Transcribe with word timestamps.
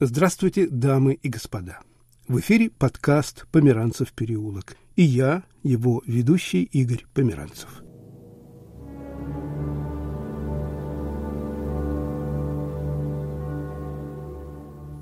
Здравствуйте, 0.00 0.68
дамы 0.68 1.14
и 1.14 1.28
господа. 1.28 1.80
В 2.28 2.38
эфире 2.38 2.70
подкаст 2.70 3.48
«Померанцев 3.50 4.12
переулок». 4.12 4.76
И 4.94 5.02
я, 5.02 5.42
его 5.64 6.04
ведущий 6.06 6.62
Игорь 6.62 7.04
Померанцев. 7.14 7.82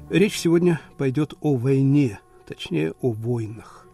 Речь 0.09 0.39
сегодня 0.39 0.81
пойдет 0.97 1.35
о 1.43 1.57
войне, 1.57 2.19
точнее 2.47 2.93
о 3.03 3.13
войнах. 3.13 3.87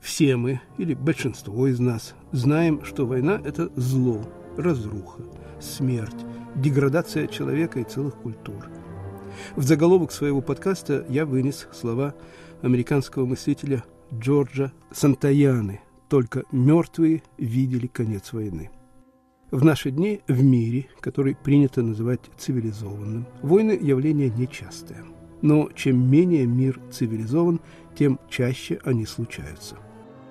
Все 0.00 0.36
мы, 0.36 0.62
или 0.78 0.94
большинство 0.94 1.66
из 1.66 1.80
нас, 1.80 2.14
знаем, 2.32 2.82
что 2.86 3.04
война– 3.04 3.38
это 3.44 3.70
зло, 3.76 4.26
разруха, 4.56 5.22
смерть, 5.60 6.24
деградация 6.56 7.26
человека 7.26 7.78
и 7.80 7.84
целых 7.84 8.14
культур– 8.14 8.70
в 9.56 9.62
заголовок 9.62 10.12
своего 10.12 10.40
подкаста 10.40 11.04
я 11.08 11.26
вынес 11.26 11.68
слова 11.72 12.14
американского 12.62 13.26
мыслителя 13.26 13.84
Джорджа 14.12 14.72
Сантаяны 14.92 15.80
«Только 16.08 16.44
мертвые 16.50 17.22
видели 17.38 17.86
конец 17.86 18.32
войны». 18.32 18.70
В 19.50 19.64
наши 19.64 19.90
дни 19.90 20.20
в 20.28 20.42
мире, 20.42 20.86
который 21.00 21.34
принято 21.34 21.82
называть 21.82 22.20
цивилизованным, 22.38 23.26
войны– 23.42 23.78
явление 23.80 24.30
нечастое. 24.30 25.04
Но 25.42 25.68
чем 25.74 26.08
менее 26.10 26.46
мир 26.46 26.80
цивилизован, 26.92 27.60
тем 27.96 28.20
чаще 28.28 28.78
они 28.84 29.06
случаются. 29.06 29.76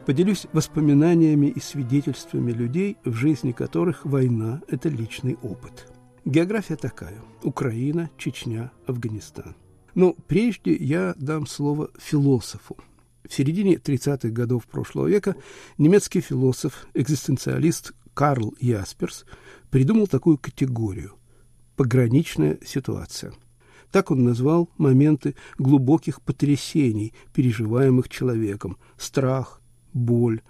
Поделюсь 0.05 0.47
воспоминаниями 0.53 1.47
и 1.47 1.59
свидетельствами 1.59 2.51
людей, 2.51 2.97
в 3.03 3.13
жизни 3.13 3.51
которых 3.51 4.05
война– 4.05 4.61
это 4.67 4.87
личный 4.89 5.37
опыт– 5.41 5.91
География 6.29 6.75
такая. 6.75 7.19
Украина, 7.41 8.11
Чечня, 8.15 8.71
Афганистан. 8.85 9.55
Но 9.95 10.13
прежде 10.27 10.75
я 10.75 11.15
дам 11.17 11.47
слово 11.47 11.89
философу. 11.97 12.77
В 13.27 13.33
середине 13.33 13.77
30-х 13.77 14.29
годов 14.29 14.67
прошлого 14.67 15.07
века 15.07 15.35
немецкий 15.79 16.21
философ, 16.21 16.85
экзистенциалист 16.93 17.93
Карл 18.13 18.53
Ясперс 18.59 19.25
придумал 19.71 20.05
такую 20.05 20.37
категорию– 20.37 21.15
пограничная 21.75 22.59
ситуация. 22.63 23.33
Так 23.91 24.11
он 24.11 24.23
назвал 24.23 24.69
моменты 24.77 25.35
глубоких 25.57 26.21
потрясений, 26.21 27.15
переживаемых 27.33 28.07
человеком– 28.07 28.77
страх, 28.99 29.63
боль, 29.93 30.43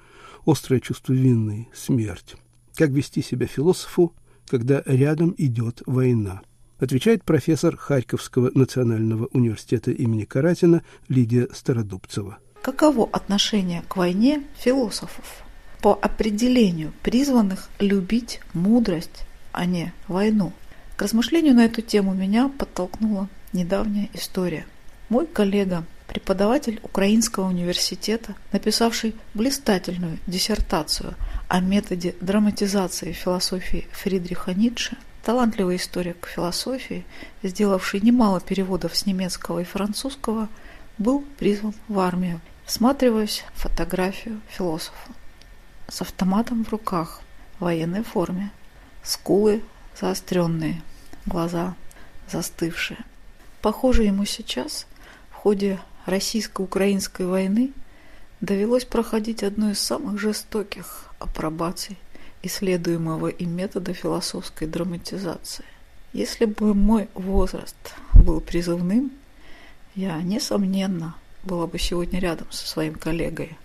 острое 0.46 0.82
чувство 0.82 1.14
вины, 1.14 1.70
смерть. 1.74 2.36
Как 2.76 2.90
вести 2.90 3.22
себя 3.22 3.48
философу– 3.48 4.14
когда 4.50 4.82
рядом 4.86 5.34
идет 5.38 5.82
война? 5.86 6.42
Отвечает 6.80 7.24
профессор 7.24 7.78
Харьковского 7.78 8.52
национального 8.54 9.28
университета 9.32 9.92
имени 9.92 10.26
Каратина 10.26 10.82
Лидия 11.08 11.48
Стародубцева. 11.54 12.38
Каково 12.62 13.08
отношение 13.12 13.84
к 13.88 13.98
войне 13.98 14.44
философов? 14.58 15.44
По 15.82 15.94
определению 15.94 16.92
призванных 17.04 17.70
любить 17.80 18.42
мудрость, 18.54 19.26
а 19.52 19.66
не 19.66 19.94
войну. 20.08 20.52
К 20.98 21.04
размышлению 21.04 21.56
на 21.56 21.66
эту 21.66 21.82
тему 21.82 22.14
меня 22.14 22.50
подтолкнула 22.50 23.30
недавняя 23.54 24.10
история. 24.14 24.66
Мой 25.10 25.26
коллега, 25.26 25.86
преподаватель 26.10 26.80
Украинского 26.82 27.48
университета, 27.48 28.34
написавший 28.52 29.16
блистательную 29.36 30.18
диссертацию 30.26 31.14
о 31.48 31.60
методе 31.60 32.16
драматизации 32.20 33.12
философии 33.12 33.88
Фридриха 33.92 34.56
Ницше, 34.56 34.98
талантливый 35.24 35.76
историк 35.76 36.26
философии, 36.26 37.06
сделавший 37.44 38.02
немало 38.02 38.42
переводов 38.42 38.98
с 38.98 39.06
немецкого 39.06 39.60
и 39.60 39.64
французского, 39.64 40.50
был 40.98 41.24
призван 41.38 41.76
в 41.88 42.00
армию. 42.00 42.42
Всматриваясь 42.66 43.44
в 43.54 43.62
фотографию 43.62 44.42
философа. 44.50 45.12
С 45.88 46.02
автоматом 46.02 46.66
в 46.66 46.70
руках, 46.70 47.22
в 47.60 47.64
военной 47.66 48.04
форме, 48.04 48.52
скулы 49.04 49.62
заостренные, 50.00 50.82
глаза 51.28 51.76
застывшие. 52.32 53.00
Похоже, 53.62 54.04
ему 54.04 54.26
сейчас, 54.26 54.88
в 55.32 55.36
ходе 55.36 55.80
российско-украинской 56.06 57.26
войны, 57.26 57.74
довелось 58.42 58.86
проходить 58.86 59.44
одну 59.44 59.72
из 59.72 59.80
самых 59.80 60.20
жестоких 60.20 61.14
апробаций 61.20 61.98
исследуемого 62.42 63.28
им 63.28 63.56
метода 63.56 63.94
философской 63.94 64.68
драматизации. 64.68 65.66
Если 66.14 66.46
бы 66.46 66.74
мой 66.74 67.10
возраст 67.14 67.76
был 68.14 68.42
призывным, 68.42 69.12
я, 69.96 70.22
несомненно, 70.22 71.16
была 71.44 71.68
бы 71.68 71.78
сегодня 71.78 72.20
рядом 72.20 72.48
со 72.52 72.68
своим 72.68 72.96
коллегой. 72.96 73.58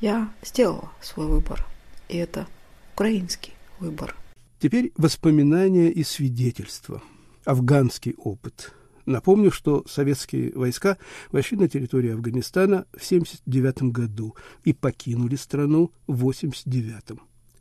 Я 0.00 0.30
сделала 0.42 0.90
свой 1.00 1.26
выбор, 1.26 1.66
и 2.08 2.16
это 2.16 2.46
украинский 2.94 3.52
выбор. 3.78 4.16
Теперь 4.58 4.92
воспоминания 4.96 5.90
и 5.90 6.02
свидетельства. 6.02 7.02
Афганский 7.44 8.14
опыт. 8.18 8.72
Напомню, 9.06 9.52
что 9.52 9.84
советские 9.88 10.52
войска 10.54 10.98
вошли 11.30 11.56
на 11.56 11.68
территорию 11.68 12.14
Афганистана 12.14 12.86
в 12.92 12.96
1979 12.96 13.92
году 13.92 14.34
и 14.64 14.72
покинули 14.72 15.36
страну 15.36 15.92
в 16.08 16.14
1989. 16.14 17.20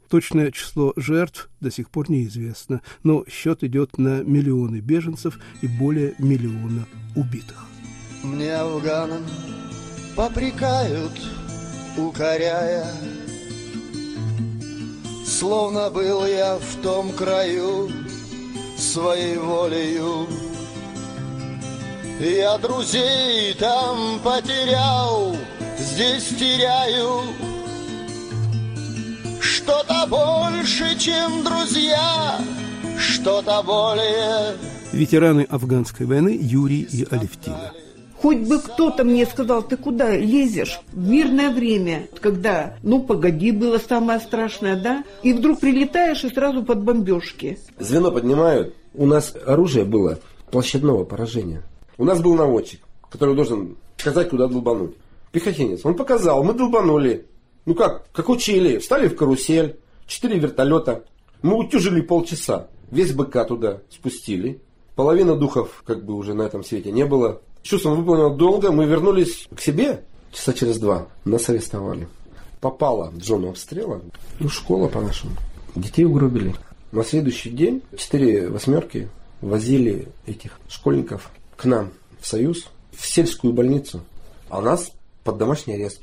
Точное 0.09 0.51
число 0.51 0.93
жертв 0.95 1.49
до 1.61 1.71
сих 1.71 1.89
пор 1.89 2.09
неизвестно, 2.09 2.81
но 3.03 3.25
счет 3.27 3.63
идет 3.63 3.97
на 3.97 4.23
миллионы 4.23 4.79
беженцев 4.79 5.39
и 5.61 5.67
более 5.67 6.15
миллиона 6.19 6.87
убитых. 7.15 7.65
Мне 8.23 8.55
афганам 8.55 9.23
попрекают, 10.15 11.13
укоряя, 11.97 12.91
Словно 15.25 15.89
был 15.89 16.25
я 16.25 16.57
в 16.57 16.81
том 16.81 17.11
краю 17.11 17.89
своей 18.77 19.37
волею 19.37 20.27
я 22.19 22.57
друзей 22.57 23.53
там 23.59 24.19
потерял, 24.23 25.35
здесь 25.77 26.29
теряю 26.39 27.21
Что-то 29.39 30.07
больше, 30.07 30.97
чем 30.97 31.43
друзья, 31.43 32.39
что-то 32.97 33.61
более 33.63 34.55
Ветераны 34.91 35.45
афганской 35.49 36.05
войны 36.05 36.37
Юрий 36.39 36.81
и 36.81 37.05
Алевтина 37.09 37.73
Хоть 38.21 38.39
бы 38.39 38.59
кто-то 38.59 39.03
мне 39.03 39.25
сказал, 39.25 39.61
ты 39.61 39.75
куда 39.75 40.15
лезешь? 40.15 40.79
В 40.93 41.07
мирное 41.07 41.51
время, 41.51 42.07
когда, 42.21 42.77
ну, 42.81 43.03
погоди, 43.03 43.51
было 43.51 43.77
самое 43.77 44.19
страшное, 44.19 44.75
да? 44.75 45.03
И 45.21 45.33
вдруг 45.33 45.59
прилетаешь 45.59 46.23
и 46.23 46.29
сразу 46.29 46.63
под 46.63 46.81
бомбежки. 46.81 47.59
Звено 47.77 48.11
поднимают. 48.11 48.73
У 48.93 49.05
нас 49.05 49.33
оружие 49.45 49.85
было 49.85 50.17
площадного 50.49 51.03
поражения. 51.03 51.61
У 51.97 52.03
нас 52.03 52.21
был 52.21 52.35
наводчик, 52.35 52.81
который 53.09 53.35
должен 53.35 53.77
сказать, 53.97 54.29
куда 54.29 54.47
долбануть. 54.47 54.95
Пехотинец. 55.31 55.85
Он 55.85 55.95
показал, 55.95 56.43
мы 56.43 56.53
долбанули. 56.53 57.25
Ну 57.65 57.75
как, 57.75 58.09
как 58.11 58.29
учили. 58.29 58.77
Встали 58.77 59.07
в 59.07 59.15
карусель, 59.15 59.77
четыре 60.07 60.39
вертолета. 60.39 61.03
Мы 61.41 61.57
утюжили 61.57 62.01
полчаса. 62.01 62.67
Весь 62.91 63.13
БК 63.13 63.45
туда 63.45 63.81
спустили. 63.89 64.61
Половина 64.95 65.35
духов 65.35 65.83
как 65.85 66.05
бы 66.05 66.13
уже 66.13 66.33
на 66.33 66.43
этом 66.43 66.63
свете 66.63 66.91
не 66.91 67.05
было. 67.05 67.41
Чувством 67.63 67.97
выполнил 67.97 68.35
долго. 68.35 68.71
Мы 68.71 68.85
вернулись 68.85 69.47
к 69.53 69.59
себе 69.59 70.03
часа 70.31 70.53
через 70.53 70.77
два. 70.79 71.07
Нас 71.25 71.49
арестовали. 71.49 72.07
Попало 72.61 73.11
Джону 73.17 73.49
обстрела. 73.49 74.01
Ну, 74.39 74.49
школа 74.49 74.87
по-нашему. 74.87 75.33
Детей 75.75 76.05
угробили. 76.05 76.55
На 76.91 77.03
следующий 77.03 77.49
день 77.49 77.81
четыре 77.97 78.47
восьмерки 78.47 79.09
возили 79.41 80.07
этих 80.25 80.59
школьников 80.69 81.29
к 81.55 81.65
нам 81.65 81.91
в 82.19 82.27
Союз, 82.27 82.69
в 82.91 83.05
сельскую 83.05 83.53
больницу, 83.53 84.01
а 84.49 84.61
нас 84.61 84.91
под 85.23 85.37
домашний 85.37 85.75
арест. 85.75 86.01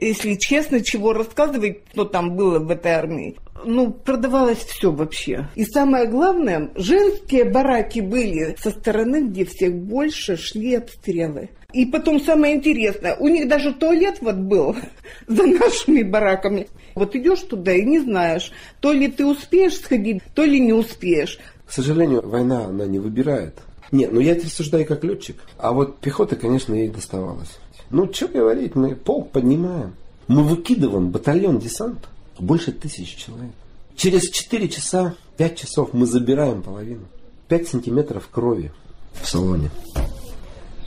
Если 0.00 0.34
честно, 0.34 0.80
чего 0.80 1.12
рассказывать, 1.12 1.82
что 1.92 2.04
там 2.04 2.36
было 2.36 2.58
в 2.58 2.70
этой 2.70 2.92
армии, 2.92 3.36
ну, 3.64 3.92
продавалось 3.92 4.58
все 4.58 4.90
вообще. 4.90 5.48
И 5.54 5.64
самое 5.64 6.06
главное, 6.06 6.70
женские 6.74 7.44
бараки 7.44 8.00
были 8.00 8.56
со 8.60 8.70
стороны, 8.70 9.28
где 9.28 9.44
всех 9.44 9.74
больше 9.74 10.36
шли 10.36 10.76
обстрелы. 10.76 11.50
И 11.72 11.86
потом 11.86 12.20
самое 12.20 12.54
интересное, 12.54 13.16
у 13.16 13.28
них 13.28 13.48
даже 13.48 13.72
туалет 13.72 14.18
вот 14.20 14.36
был 14.36 14.76
за 15.26 15.46
нашими 15.46 16.02
бараками. 16.02 16.68
Вот 16.94 17.16
идешь 17.16 17.40
туда 17.40 17.72
и 17.72 17.84
не 17.84 17.98
знаешь, 17.98 18.52
то 18.80 18.92
ли 18.92 19.08
ты 19.08 19.26
успеешь 19.26 19.80
сходить, 19.80 20.22
то 20.34 20.44
ли 20.44 20.60
не 20.60 20.72
успеешь. 20.72 21.38
К 21.66 21.72
сожалению, 21.72 22.26
война, 22.28 22.66
она 22.66 22.86
не 22.86 22.98
выбирает. 22.98 23.54
Нет, 23.94 24.10
ну 24.12 24.18
я 24.18 24.34
рассуждаю 24.34 24.84
как 24.86 25.04
летчик. 25.04 25.36
А 25.56 25.72
вот 25.72 26.00
пехота, 26.00 26.34
конечно, 26.34 26.74
ей 26.74 26.88
доставалась. 26.88 27.60
Ну, 27.90 28.12
что 28.12 28.26
говорить, 28.26 28.74
мы 28.74 28.96
полк 28.96 29.30
поднимаем. 29.30 29.94
Мы 30.26 30.42
выкидываем 30.42 31.10
батальон 31.10 31.60
десанта. 31.60 32.08
Больше 32.40 32.72
тысячи 32.72 33.16
человек. 33.16 33.52
Через 33.94 34.30
4 34.30 34.68
часа, 34.68 35.14
5 35.36 35.56
часов 35.56 35.90
мы 35.92 36.06
забираем 36.06 36.62
половину. 36.62 37.04
5 37.46 37.68
сантиметров 37.68 38.28
крови 38.32 38.72
в 39.12 39.28
салоне. 39.28 39.70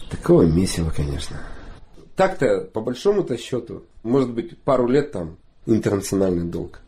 Такого 0.10 0.42
месива, 0.42 0.92
конечно. 0.94 1.38
Так-то, 2.18 2.60
по 2.74 2.81
большому-то 2.81 3.38
счету, 3.38 3.83
может 4.03 4.31
быть, 4.31 4.57
пару 4.57 4.86
лет 4.86 5.13
там 5.13 5.38
интернациональный 5.65 6.44
долг. 6.44 6.81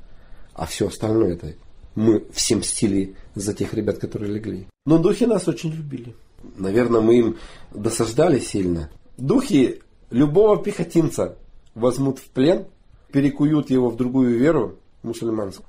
А 0.54 0.66
все 0.66 0.90
остальное 0.90 1.36
это 1.36 1.54
мы 1.96 2.24
все 2.34 2.56
мстили 2.56 3.16
за 3.36 3.54
тех 3.54 3.74
ребят, 3.74 3.98
которые 3.98 4.32
легли. 4.32 4.68
Но 4.86 4.98
духи 4.98 5.26
нас 5.26 5.48
очень 5.48 5.72
любили. 5.72 6.16
Наверное, 6.58 7.02
мы 7.02 7.18
им 7.18 7.38
досаждали 7.72 8.40
сильно. 8.40 8.90
Духи 9.18 9.82
любого 10.10 10.62
пехотинца 10.62 11.36
возьмут 11.76 12.20
в 12.20 12.30
плен, 12.30 12.66
перекуют 13.12 13.70
его 13.70 13.90
в 13.90 13.98
другую 13.98 14.38
веру, 14.38 14.76
мусульманскую. 15.04 15.66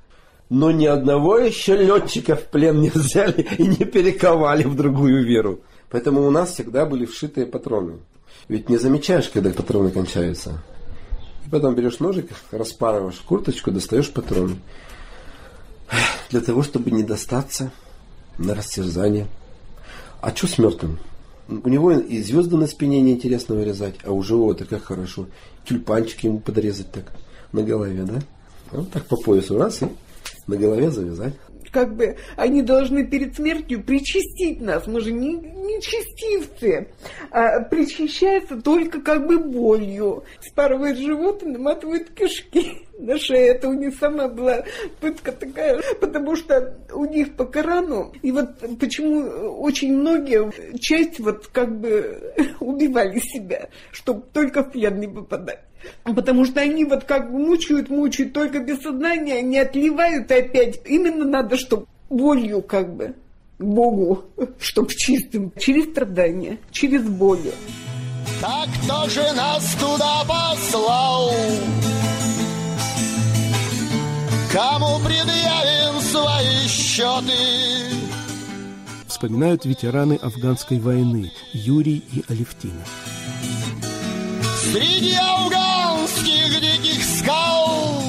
Но 0.49 0.73
ни 0.73 0.87
одного 0.87 1.39
еще 1.39 1.77
летчика 1.77 2.35
в 2.35 2.47
плен 2.47 2.81
не 2.81 2.91
взяли 2.95 3.47
и 3.59 3.67
не 3.67 3.85
перековали 3.85 4.65
в 4.65 4.75
другую 4.75 5.25
веру. 5.25 5.61
Поэтому 5.91 6.27
у 6.27 6.31
нас 6.31 6.53
всегда 6.53 6.87
были 6.87 7.05
вшитые 7.05 7.47
патроны. 7.47 7.99
Ведь 8.49 8.69
не 8.69 8.77
замечаешь, 8.77 9.29
когда 9.29 9.51
патроны 9.51 9.91
кончаются. 9.91 10.63
И 11.47 11.51
потом 11.51 11.75
берешь 11.75 12.01
ножик, 12.01 12.31
распарываешь 12.51 13.21
курточку, 13.21 13.71
достаешь 13.71 14.11
патроны. 14.13 14.57
Для 16.31 16.41
того, 16.41 16.63
чтобы 16.63 16.91
не 16.91 17.03
достаться 17.03 17.73
на 18.39 18.55
растерзание. 18.55 19.27
А 20.21 20.35
что 20.35 20.47
с 20.47 20.59
мертвым? 20.59 20.99
У 21.49 21.69
него 21.69 21.93
и 21.93 22.23
звезды 22.23 22.57
на 22.57 22.67
спине 22.67 23.01
неинтересно 23.01 23.57
вырезать, 23.57 23.97
а 24.05 24.13
у 24.13 24.23
живого-то 24.23 24.65
как 24.65 24.85
хорошо. 24.85 25.27
Тюльпанчик 25.65 26.21
ему 26.21 26.39
подрезать 26.39 26.93
так 26.93 27.13
на 27.53 27.63
голове, 27.63 28.05
да? 28.05 28.21
Вот 28.71 28.91
так 28.93 29.07
по 29.07 29.17
поясу 29.17 29.59
раз 29.59 29.83
и 29.83 29.89
на 30.47 30.57
голове 30.57 30.91
завязать 30.91 31.35
как 31.71 31.95
бы 31.95 32.17
они 32.37 32.63
должны 32.63 33.07
перед 33.07 33.37
смертью 33.37 33.83
причастить 33.83 34.61
нас. 34.61 34.87
Мы 34.87 35.01
же 35.01 35.13
не, 35.13 35.35
не 35.35 35.81
чистивцы. 35.81 36.89
А 37.31 37.61
причащается 37.61 38.61
только 38.61 39.01
как 39.01 39.27
бы 39.27 39.39
болью. 39.39 40.25
Спарывает 40.41 40.99
живот 40.99 41.43
и 41.43 41.47
наматывает 41.47 42.11
кишки 42.11 42.87
на 42.99 43.19
шее. 43.19 43.49
Это 43.49 43.69
у 43.69 43.75
них 43.75 43.95
самая 43.99 44.29
была 44.29 44.65
пытка 45.01 45.33
такая, 45.33 45.81
потому 46.01 46.37
что 46.37 46.77
у 46.93 47.05
них 47.05 47.35
по 47.37 47.45
Корану, 47.45 48.13
и 48.23 48.33
вот 48.33 48.49
почему 48.79 49.21
очень 49.61 49.97
многие, 49.97 50.79
часть 50.79 51.19
вот 51.21 51.47
как 51.49 51.81
бы 51.81 52.35
убивали 52.61 53.19
себя, 53.21 53.69
чтобы 53.93 54.23
только 54.33 54.63
в 54.63 54.73
плен 54.73 55.01
не 55.01 55.09
попадать. 55.09 55.61
Потому 56.05 56.45
что 56.45 56.61
они 56.61 56.85
вот 56.85 57.05
как 57.05 57.31
мучают, 57.31 57.89
мучают, 57.89 58.33
только 58.33 58.61
без 58.61 58.81
сознания, 58.83 59.43
не 59.43 59.59
отливают 59.59 60.31
опять. 60.31 60.81
Именно 60.85 61.25
надо, 61.25 61.57
чтобы 61.57 61.87
болью 62.09 62.63
как 62.63 62.95
бы 62.95 63.15
Богу, 63.59 64.25
чтобы 64.59 64.93
чистым, 64.95 65.53
через 65.59 65.91
страдания, 65.91 66.59
через 66.71 67.03
боли. 67.03 67.53
Так 68.41 68.69
кто 68.83 69.09
же 69.09 69.23
нас 69.35 69.75
туда 69.75 70.23
послал? 70.27 71.31
Кому 74.53 74.99
предъявим 75.05 76.01
свои 76.01 76.67
счеты? 76.67 77.33
Вспоминают 79.07 79.67
ветераны 79.67 80.15
афганской 80.15 80.79
войны 80.79 81.31
Юрий 81.53 82.03
и 82.13 82.25
Алевтина. 82.29 82.83
Среди 84.63 85.15
афганских 85.15 86.61
диких 86.61 87.03
скал 87.03 88.03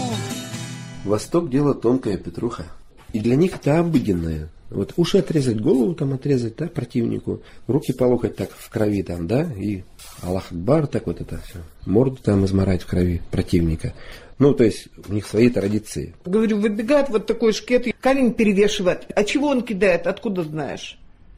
Восток 1.05 1.49
дело 1.49 1.73
тонкое, 1.73 2.17
Петруха. 2.17 2.65
И 3.13 3.19
для 3.21 3.37
них 3.37 3.55
это 3.55 3.79
обыденное. 3.79 4.49
Вот 4.69 4.93
уши 4.97 5.19
отрезать, 5.19 5.61
голову 5.61 5.95
там 5.95 6.13
отрезать, 6.13 6.57
да, 6.57 6.67
противнику, 6.67 7.41
руки 7.67 7.93
полохать 7.93 8.35
так 8.35 8.51
в 8.51 8.69
крови 8.69 9.01
там, 9.01 9.27
да, 9.27 9.43
и 9.43 9.83
Аллах 10.21 10.51
Акбар, 10.51 10.87
так 10.87 11.07
вот 11.07 11.19
это 11.21 11.41
все, 11.45 11.59
морду 11.85 12.17
там 12.21 12.45
изморать 12.45 12.83
в 12.83 12.87
крови 12.87 13.21
противника. 13.31 13.93
Ну, 14.37 14.53
то 14.53 14.63
есть 14.63 14.87
у 15.07 15.13
них 15.13 15.27
свои 15.27 15.49
традиции. 15.49 16.15
Говорю, 16.25 16.59
выбегает 16.59 17.09
вот 17.09 17.27
такой 17.27 17.53
шкет, 17.53 17.87
камень 17.99 18.33
перевешивает. 18.33 19.07
А 19.15 19.23
чего 19.23 19.47
он 19.47 19.61
кидает, 19.61 20.07
откуда 20.07 20.43
знаешь? 20.43 20.97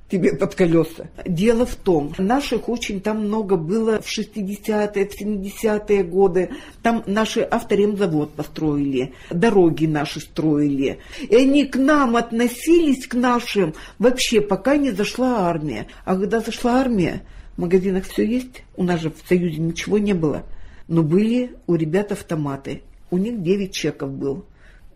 Тебе 0.10 0.36
под 0.36 0.56
колеса. 0.56 1.08
Дело 1.26 1.66
в 1.66 1.76
том, 1.76 2.14
наших 2.18 2.70
очень 2.70 3.02
там 3.02 3.26
много 3.26 3.56
было 3.56 4.02
в 4.02 4.08
60-е, 4.08 5.08
в 5.08 5.22
70-е 5.22 6.04
годы. 6.04 6.50
Там 6.82 7.04
наши 7.08 7.42
авторемзавод 7.42 8.34
построили, 8.34 9.14
дороги 9.30 9.86
наши 9.86 10.20
строили. 10.20 11.00
И 11.22 11.36
они 11.36 11.66
к 11.66 11.78
нам 11.78 12.16
относились, 12.16 13.08
к 13.08 13.16
нашим, 13.16 13.74
вообще 13.98 14.42
пока 14.42 14.78
не 14.78 14.92
зашла 14.92 15.48
армия. 15.50 15.88
А 16.06 16.16
когда 16.16 16.40
зашла 16.42 16.80
армия, 16.80 17.24
в 17.56 17.62
магазинах 17.62 18.06
все 18.06 18.26
есть, 18.26 18.64
у 18.76 18.84
нас 18.84 19.02
же 19.02 19.10
в 19.10 19.28
Союзе 19.28 19.58
ничего 19.58 19.98
не 19.98 20.14
было. 20.14 20.44
Но 20.88 21.02
были 21.02 21.56
у 21.68 21.76
ребят 21.76 22.12
автоматы. 22.12 22.82
У 23.10 23.18
них 23.18 23.42
9 23.42 23.72
чеков 23.72 24.12
был. 24.12 24.46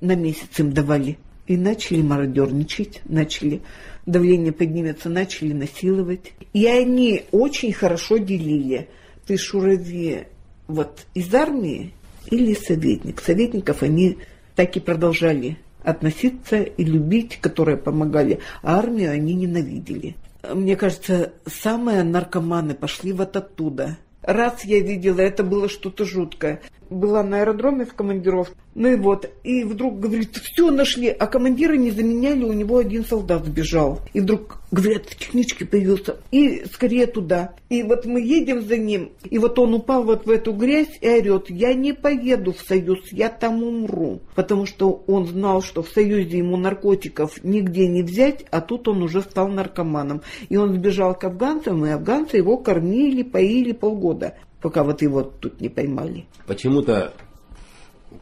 На 0.01 0.15
месяц 0.15 0.59
им 0.59 0.73
давали. 0.73 1.17
И 1.47 1.55
начали 1.55 2.01
мародерничать, 2.01 3.01
начали 3.05 3.61
давление 4.05 4.51
поднимется, 4.51 5.09
начали 5.09 5.53
насиловать. 5.53 6.33
И 6.53 6.65
они 6.67 7.23
очень 7.31 7.71
хорошо 7.71 8.17
делили. 8.17 8.89
Ты 9.25 9.37
шураве 9.37 10.27
вот 10.67 11.05
из 11.13 11.33
армии 11.33 11.93
или 12.29 12.53
советник. 12.53 13.21
Советников 13.21 13.81
они 13.81 14.17
так 14.55 14.75
и 14.75 14.79
продолжали 14.79 15.57
относиться 15.83 16.61
и 16.61 16.83
любить, 16.83 17.37
которые 17.39 17.77
помогали, 17.77 18.39
а 18.61 18.77
армию 18.79 19.11
они 19.11 19.33
ненавидели. 19.33 20.15
Мне 20.53 20.75
кажется, 20.75 21.33
самые 21.45 22.03
наркоманы 22.03 22.73
пошли 22.73 23.13
вот 23.13 23.35
оттуда. 23.37 23.97
Раз 24.21 24.65
я 24.65 24.81
видела, 24.81 25.21
это 25.21 25.43
было 25.43 25.69
что-то 25.69 26.03
жуткое 26.03 26.61
была 26.89 27.23
на 27.23 27.41
аэродроме 27.41 27.85
в 27.85 27.93
командировке. 27.93 28.53
Ну 28.75 28.89
и 28.89 28.95
вот, 28.95 29.27
и 29.43 29.63
вдруг 29.63 29.99
говорит, 29.99 30.35
все 30.37 30.69
нашли, 30.69 31.07
а 31.07 31.25
командира 31.25 31.73
не 31.73 31.89
заменяли, 31.89 32.43
у 32.43 32.53
него 32.53 32.77
один 32.77 33.03
солдат 33.03 33.45
сбежал. 33.45 34.01
И 34.13 34.19
вдруг, 34.19 34.61
говорят, 34.71 35.07
технички 35.07 35.63
появился, 35.63 36.17
и 36.29 36.63
скорее 36.71 37.07
туда. 37.07 37.55
И 37.69 37.81
вот 37.81 38.05
мы 38.05 38.21
едем 38.21 38.61
за 38.61 38.77
ним, 38.77 39.13
и 39.23 39.39
вот 39.39 39.57
он 39.57 39.73
упал 39.73 40.03
вот 40.03 40.27
в 40.27 40.29
эту 40.29 40.53
грязь 40.53 40.95
и 41.01 41.09
орет, 41.09 41.49
я 41.49 41.73
не 41.73 41.93
поеду 41.93 42.53
в 42.53 42.61
Союз, 42.61 42.99
я 43.11 43.29
там 43.29 43.63
умру. 43.63 44.19
Потому 44.35 44.67
что 44.67 45.03
он 45.07 45.25
знал, 45.25 45.63
что 45.63 45.81
в 45.81 45.89
Союзе 45.89 46.37
ему 46.37 46.55
наркотиков 46.55 47.43
нигде 47.43 47.87
не 47.87 48.03
взять, 48.03 48.45
а 48.51 48.61
тут 48.61 48.87
он 48.87 49.01
уже 49.01 49.21
стал 49.21 49.47
наркоманом. 49.47 50.21
И 50.49 50.55
он 50.55 50.73
сбежал 50.73 51.15
к 51.15 51.23
афганцам, 51.23 51.83
и 51.83 51.89
афганцы 51.89 52.37
его 52.37 52.57
кормили, 52.57 53.23
поили 53.23 53.71
полгода 53.71 54.35
пока 54.61 54.83
вот 54.83 55.01
его 55.01 55.23
тут 55.23 55.61
не 55.61 55.69
поймали. 55.69 56.25
Почему-то, 56.45 57.13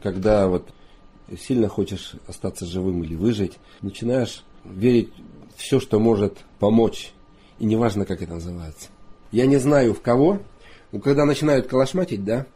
когда 0.02 0.48
вот 0.48 0.68
сильно 1.38 1.68
хочешь 1.68 2.14
остаться 2.26 2.66
живым 2.66 3.02
или 3.02 3.14
выжить, 3.14 3.58
начинаешь 3.82 4.44
верить 4.64 5.10
все, 5.56 5.80
что 5.80 5.98
может 5.98 6.38
помочь. 6.58 7.12
И 7.58 7.64
неважно, 7.64 8.04
как 8.04 8.22
это 8.22 8.34
называется. 8.34 8.88
Я 9.32 9.46
не 9.46 9.56
знаю 9.56 9.94
в 9.94 10.00
кого, 10.00 10.40
но 10.92 11.00
когда 11.00 11.24
начинают 11.24 11.66
калашматить, 11.66 12.24
да, 12.24 12.46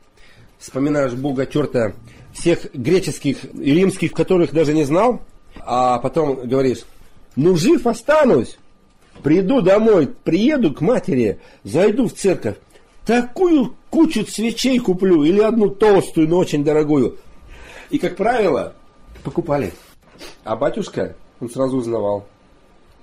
вспоминаешь 0.59 1.15
Бога 1.15 1.47
черта 1.47 1.95
всех 2.33 2.73
греческих 2.75 3.45
и 3.55 3.75
римских, 3.75 4.13
которых 4.13 4.53
даже 4.53 4.75
не 4.75 4.85
знал, 4.85 5.23
а 5.61 5.99
потом 5.99 6.47
говоришь, 6.47 6.85
ну 7.35 7.57
жив 7.57 7.87
останусь, 7.87 8.59
приду 9.23 9.63
домой, 9.63 10.07
приеду 10.07 10.73
к 10.73 10.81
матери, 10.81 11.41
зайду 11.65 12.09
в 12.09 12.13
церковь, 12.13 12.57
такую 13.05 13.75
кучу 13.91 14.27
свечей 14.27 14.79
куплю 14.79 15.25
или 15.25 15.41
одну 15.41 15.71
толстую, 15.71 16.29
но 16.29 16.39
очень 16.39 16.65
дорогую. 16.65 17.19
И, 17.91 17.99
как 17.99 18.17
правило, 18.17 18.75
покупали. 19.25 19.73
А 20.45 20.57
батюшка, 20.57 21.17
он 21.41 21.51
сразу 21.51 21.79
узнавал. 21.79 22.27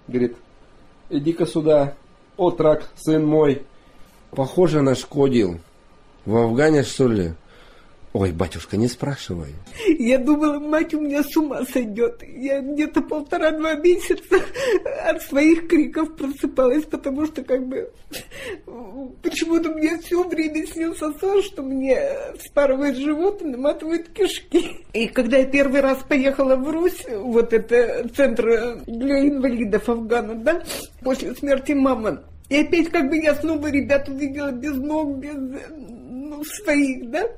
Говорит, 0.07 0.37
иди-ка 1.09 1.45
сюда, 1.45 1.95
отрак, 2.37 2.89
сын 2.95 3.25
мой. 3.25 3.63
Похоже, 4.31 4.81
нашкодил. 4.81 5.59
В 6.25 6.35
Афгане, 6.35 6.83
что 6.83 7.07
ли? 7.07 7.33
Ой, 8.19 8.31
батюшка, 8.31 8.77
не 8.77 8.87
спрашивай. 8.87 9.49
Я 9.99 10.17
думала, 10.17 10.57
мать 10.57 10.91
у 10.95 10.99
меня 10.99 11.21
с 11.21 11.37
ума 11.37 11.63
сойдет. 11.71 12.23
Я 12.23 12.61
где-то 12.61 13.03
полтора-два 13.03 13.75
месяца 13.75 14.41
от 15.05 15.21
своих 15.21 15.67
криков 15.67 16.15
просыпалась, 16.15 16.85
потому 16.85 17.27
что 17.27 17.43
как 17.43 17.67
бы 17.67 17.91
почему-то 19.21 19.69
мне 19.69 19.99
все 19.99 20.27
время 20.27 20.65
снился 20.65 21.13
сон, 21.19 21.43
что 21.43 21.61
мне 21.61 22.09
спарывает 22.43 22.97
живот 22.97 23.43
и 23.43 23.45
наматывают 23.45 24.09
кишки. 24.09 24.83
И 24.93 25.07
когда 25.09 25.37
я 25.37 25.45
первый 25.45 25.81
раз 25.81 25.99
поехала 26.09 26.55
в 26.55 26.67
Русь, 26.71 27.05
вот 27.07 27.53
это 27.53 28.09
центр 28.15 28.81
для 28.87 29.27
инвалидов 29.27 29.87
Афгана, 29.89 30.33
да, 30.33 30.63
после 31.03 31.35
смерти 31.35 31.73
мамы, 31.73 32.21
и 32.49 32.61
опять 32.61 32.89
как 32.89 33.09
бы 33.09 33.17
я 33.17 33.35
снова 33.35 33.67
ребят 33.67 34.09
увидела 34.09 34.51
без 34.51 34.73
ног, 34.73 35.17
без 35.19 35.35
ну, 35.35 36.43
своих, 36.43 37.11
да, 37.11 37.29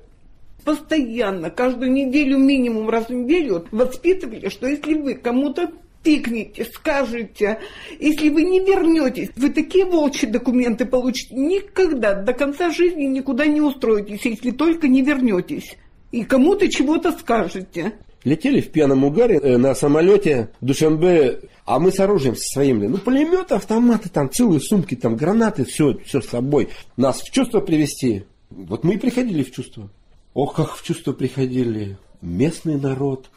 постоянно, 0.63 1.49
каждую 1.49 1.91
неделю, 1.91 2.37
минимум 2.37 2.89
раз 2.89 3.07
в 3.07 3.13
неделю 3.13 3.65
воспитывали, 3.71 4.49
что 4.49 4.67
если 4.67 4.93
вы 4.93 5.15
кому-то 5.15 5.71
пикните, 6.03 6.65
скажете. 6.65 7.59
Если 7.99 8.29
вы 8.29 8.43
не 8.43 8.59
вернетесь, 8.59 9.29
вы 9.35 9.49
такие 9.49 9.85
волчьи 9.85 10.29
документы 10.29 10.85
получите. 10.85 11.35
Никогда 11.35 12.13
до 12.13 12.33
конца 12.33 12.71
жизни 12.71 13.03
никуда 13.03 13.45
не 13.45 13.61
устроитесь, 13.61 14.25
если 14.25 14.51
только 14.51 14.87
не 14.87 15.01
вернетесь. 15.01 15.75
И 16.11 16.23
кому-то 16.23 16.69
чего-то 16.69 17.11
скажете. 17.11 17.93
Летели 18.23 18.59
в 18.59 18.69
пьяном 18.71 19.05
угаре 19.05 19.37
э, 19.37 19.57
на 19.57 19.73
самолете 19.73 20.49
Душанбе, 20.59 21.39
а 21.65 21.79
мы 21.79 21.91
с 21.91 21.99
оружием 21.99 22.35
со 22.35 22.43
своим. 22.53 22.79
Ну, 22.79 22.97
пулеметы, 22.97 23.55
автоматы, 23.55 24.09
там 24.09 24.29
целые 24.29 24.59
сумки, 24.59 24.95
там 24.95 25.15
гранаты, 25.15 25.63
все, 25.63 25.97
все 26.05 26.19
с 26.19 26.27
собой. 26.27 26.69
Нас 26.97 27.21
в 27.21 27.31
чувство 27.31 27.61
привести. 27.61 28.23
Вот 28.49 28.83
мы 28.83 28.95
и 28.95 28.97
приходили 28.97 29.43
в 29.43 29.51
чувство. 29.51 29.89
Ох, 30.33 30.55
как 30.55 30.75
в 30.75 30.83
чувство 30.83 31.13
приходили. 31.13 31.97
Местный 32.21 32.79
народ 32.79 33.29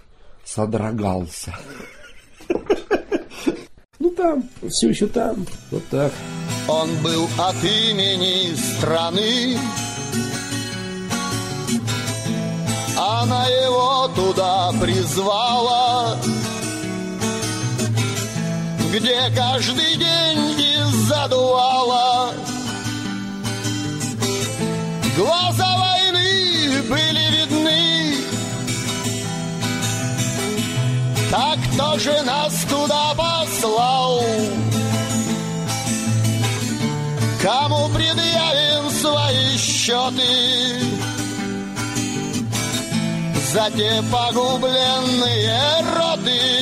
содрогался. 0.44 1.56
Ну 3.98 4.10
там, 4.10 4.48
все 4.68 4.88
еще 4.88 5.06
там, 5.06 5.46
вот 5.70 5.86
так. 5.88 6.12
Он 6.68 6.90
был 7.02 7.28
от 7.38 7.54
имени 7.62 8.54
страны, 8.56 9.56
Она 12.98 13.46
его 13.46 14.08
туда 14.14 14.72
призвала, 14.80 16.16
Где 18.92 19.30
каждый 19.34 19.96
день 19.96 20.58
и 20.58 20.76
задувала. 21.06 22.32
Глаза 25.16 25.81
кто 31.74 31.98
же 31.98 32.22
нас 32.22 32.64
туда 32.64 33.14
послал? 33.14 34.22
Кому 37.42 37.88
предъявим 37.88 38.90
свои 38.90 39.56
счеты 39.56 40.22
За 43.52 43.70
те 43.76 44.02
погубленные 44.10 45.52
роды 45.96 46.52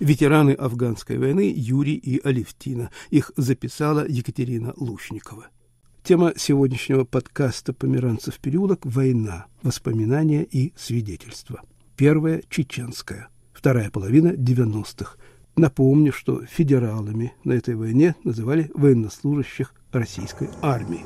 Ветераны 0.00 0.50
афганской 0.50 1.16
войны 1.16 1.52
Юрий 1.56 1.94
и 1.94 2.20
Алевтина. 2.26 2.90
Их 3.10 3.30
записала 3.36 4.04
Екатерина 4.08 4.74
Лушникова. 4.76 5.46
Тема 6.04 6.32
сегодняшнего 6.36 7.04
подкаста 7.04 7.72
«Померанцев 7.72 8.40
переулок»– 8.40 8.80
война, 8.84 9.46
воспоминания 9.62 10.42
и 10.42 10.72
свидетельства. 10.76 11.62
Первая– 11.96 12.42
чеченская, 12.50 13.28
вторая 13.52 13.88
половина 13.88 14.32
90-х. 14.32 15.16
Напомню, 15.54 16.12
что 16.12 16.44
федералами 16.44 17.34
на 17.44 17.52
этой 17.52 17.76
войне 17.76 18.16
называли 18.24 18.68
военнослужащих 18.74 19.74
российской 19.92 20.50
армии. 20.60 21.04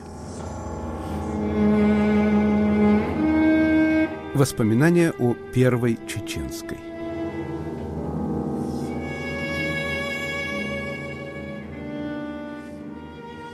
Воспоминания 4.35 5.13
о 5.19 5.35
первой 5.53 5.99
чеченской. 6.09 6.96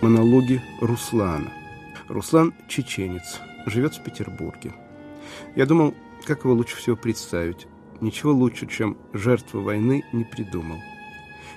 Монологи 0.02 0.60
Руслана. 0.80 1.52
Руслан– 2.08 2.52
чеченец, 2.68 3.38
живет 3.66 3.94
в 3.94 4.02
Петербурге. 4.02 4.74
Я 5.54 5.64
думал, 5.64 5.94
как 6.24 6.42
его 6.42 6.54
лучше 6.54 6.74
всего 6.74 6.96
представить. 6.96 7.68
Ничего 8.00 8.32
лучше, 8.32 8.66
чем 8.66 8.98
жертва 9.12 9.60
войны, 9.60 10.04
не 10.12 10.24
придумал. 10.24 10.78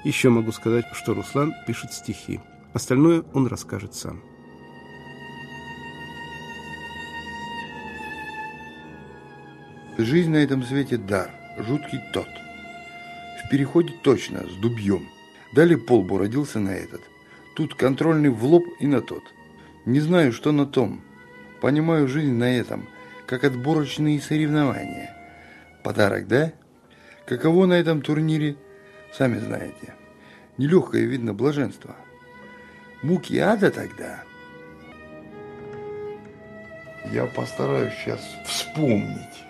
Еще 0.03 0.29
могу 0.29 0.51
сказать, 0.51 0.85
что 0.93 1.15
Руслан 1.15 1.55
пишет 1.65 1.91
стихи. 1.91 2.39
Остальное 2.71 3.23
он 3.33 3.47
расскажет 3.47 3.95
сам. 3.95 4.21
Жизнь 9.97 10.29
на 10.29 10.37
этом 10.37 10.61
свете 10.61 10.97
дар, 10.97 11.31
жуткий 11.57 11.99
тот. 12.13 12.29
В 13.43 13.49
переходе 13.49 13.91
точно, 14.03 14.47
с 14.47 14.53
дубьем. 14.57 15.07
Далее 15.51 15.79
полбу 15.79 16.19
родился 16.19 16.59
на 16.59 16.69
этот. 16.69 17.01
Тут 17.55 17.75
контрольный 17.75 18.29
в 18.29 18.43
лоб 18.43 18.65
и 18.79 18.87
на 18.87 19.01
тот. 19.01 19.23
Не 19.85 20.01
знаю, 20.01 20.33
что 20.33 20.51
на 20.51 20.65
том. 20.65 21.01
Понимаю 21.61 22.07
жизнь 22.07 22.33
на 22.33 22.57
этом, 22.57 22.89
как 23.25 23.45
отборочные 23.45 24.19
соревнования. 24.19 25.15
Подарок, 25.81 26.27
да? 26.27 26.51
Каково 27.25 27.65
на 27.65 27.73
этом 27.73 28.01
турнире, 28.01 28.57
сами 29.13 29.39
знаете. 29.39 29.95
Нелегкое, 30.57 31.03
видно, 31.03 31.33
блаженство. 31.33 31.95
Муки 33.01 33.37
ада 33.37 33.71
тогда. 33.71 34.23
Я 37.11 37.25
постараюсь 37.25 37.93
сейчас 37.93 38.19
вспомнить 38.45 39.45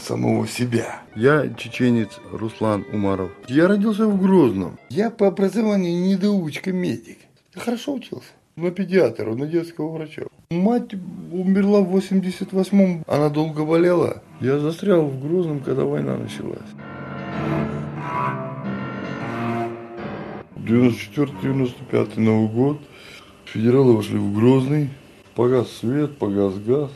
самого 0.00 0.46
себя. 0.46 1.02
Я 1.16 1.48
чеченец 1.54 2.20
Руслан 2.30 2.84
Умаров. 2.92 3.32
Я 3.48 3.66
родился 3.66 4.06
в 4.06 4.20
Грозном. 4.20 4.78
Я 4.90 5.10
по 5.10 5.26
образованию 5.26 6.00
недоучка-медик. 6.04 7.18
Хорошо 7.54 7.94
учился. 7.94 8.30
На 8.56 8.70
педиатра, 8.70 9.34
на 9.34 9.46
детского 9.46 9.92
врача. 9.92 10.22
Мать 10.50 10.94
умерла 11.32 11.80
в 11.80 11.96
88-м. 11.96 13.04
Она 13.06 13.28
долго 13.28 13.64
болела. 13.64 14.22
Я 14.40 14.58
застрял 14.58 15.06
в 15.06 15.20
Грозном, 15.20 15.60
когда 15.60 15.84
война 15.84 16.16
началась. 16.16 16.58
94-95 20.56 22.20
Новый 22.20 22.48
год. 22.48 22.80
Федералы 23.46 23.96
вошли 23.96 24.18
в 24.18 24.34
Грозный. 24.34 24.90
Погас 25.34 25.70
свет, 25.72 26.18
погас 26.18 26.54
газ. 26.54 26.90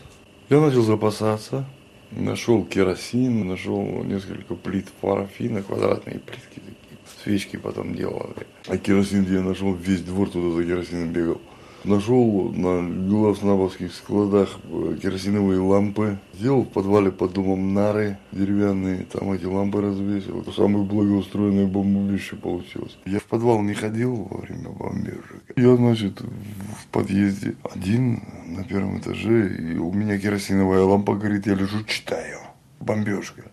Я 0.49 0.61
начал 0.61 0.83
запасаться. 0.83 1.65
Нашел 2.11 2.65
керосин, 2.65 3.47
нашел 3.47 3.83
несколько 4.05 4.55
плит 4.55 4.89
парафина, 5.01 5.63
квадратные 5.63 6.21
плитки 6.21 6.61
такие. 6.61 6.86
Свечки 7.23 7.57
потом 7.57 7.95
делал. 7.95 8.35
А 8.67 8.77
керосин 8.79 9.25
я 9.33 9.43
нашел, 9.43 9.75
весь 9.75 10.03
двор 10.03 10.31
туда 10.31 10.57
за 10.57 10.65
керосином 10.65 11.13
бегал. 11.13 11.41
Нашел 11.87 12.51
на 12.53 12.83
главснабовских 13.09 13.95
складах 13.95 14.59
э, 14.65 14.97
керосиновые 15.01 15.61
лампы. 15.61 16.19
Сделал 16.35 16.63
в 16.63 16.69
подвале 16.69 17.13
под 17.13 17.33
домом 17.33 17.75
нары 17.75 18.19
деревянные. 18.33 19.05
Там 19.05 19.31
эти 19.31 19.45
лампы 19.45 19.81
развесил. 19.81 20.45
Самое 20.53 20.85
благоустроенное 20.85 21.67
бомбоубежище 21.67 22.35
получилось. 22.35 22.99
Я 23.07 23.21
в 23.21 23.25
подвал 23.25 23.63
не 23.63 23.75
ходил 23.75 24.27
во 24.29 24.39
время 24.39 24.71
бомбежек. 24.71 25.45
Я, 25.55 25.77
значит, 25.77 26.21
в 26.21 26.87
подъезде 26.91 27.55
один 27.63 28.21
на 28.47 28.65
первом 28.65 28.99
этаже. 28.99 29.55
И 29.57 29.77
у 29.77 29.93
меня 29.93 30.19
керосиновая 30.19 30.83
лампа 30.83 31.15
горит. 31.15 31.47
Я 31.47 31.55
лежу, 31.55 31.85
читаю. 31.85 32.41
Бомбежка. 32.81 33.45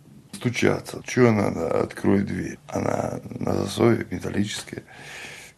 Стучаться. 0.44 1.02
Чего 1.06 1.32
надо? 1.32 1.84
Открой 1.84 2.22
дверь. 2.22 2.60
Она 2.68 3.22
на 3.24 3.54
засове 3.54 4.06
металлическая. 4.12 4.84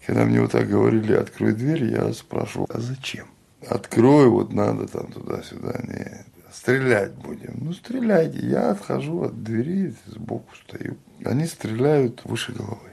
Когда 0.05 0.25
мне 0.25 0.39
вот 0.39 0.51
так 0.51 0.69
говорили, 0.69 1.13
открой 1.13 1.53
дверь, 1.53 1.85
я 1.85 2.13
спрашивал, 2.13 2.69
а 2.71 2.79
зачем? 2.79 3.25
Открой, 3.67 4.29
вот 4.29 4.53
надо 4.53 4.87
там 4.87 5.11
туда-сюда, 5.11 5.79
не, 5.87 6.23
стрелять 6.53 7.13
будем. 7.13 7.55
Ну, 7.61 7.73
стреляйте. 7.73 8.37
Я 8.47 8.69
отхожу 8.69 9.23
от 9.23 9.43
двери, 9.43 9.95
сбоку 10.05 10.53
стою. 10.55 10.97
Они 11.23 11.47
стреляют 11.47 12.23
выше 12.23 12.51
головы. 12.51 12.91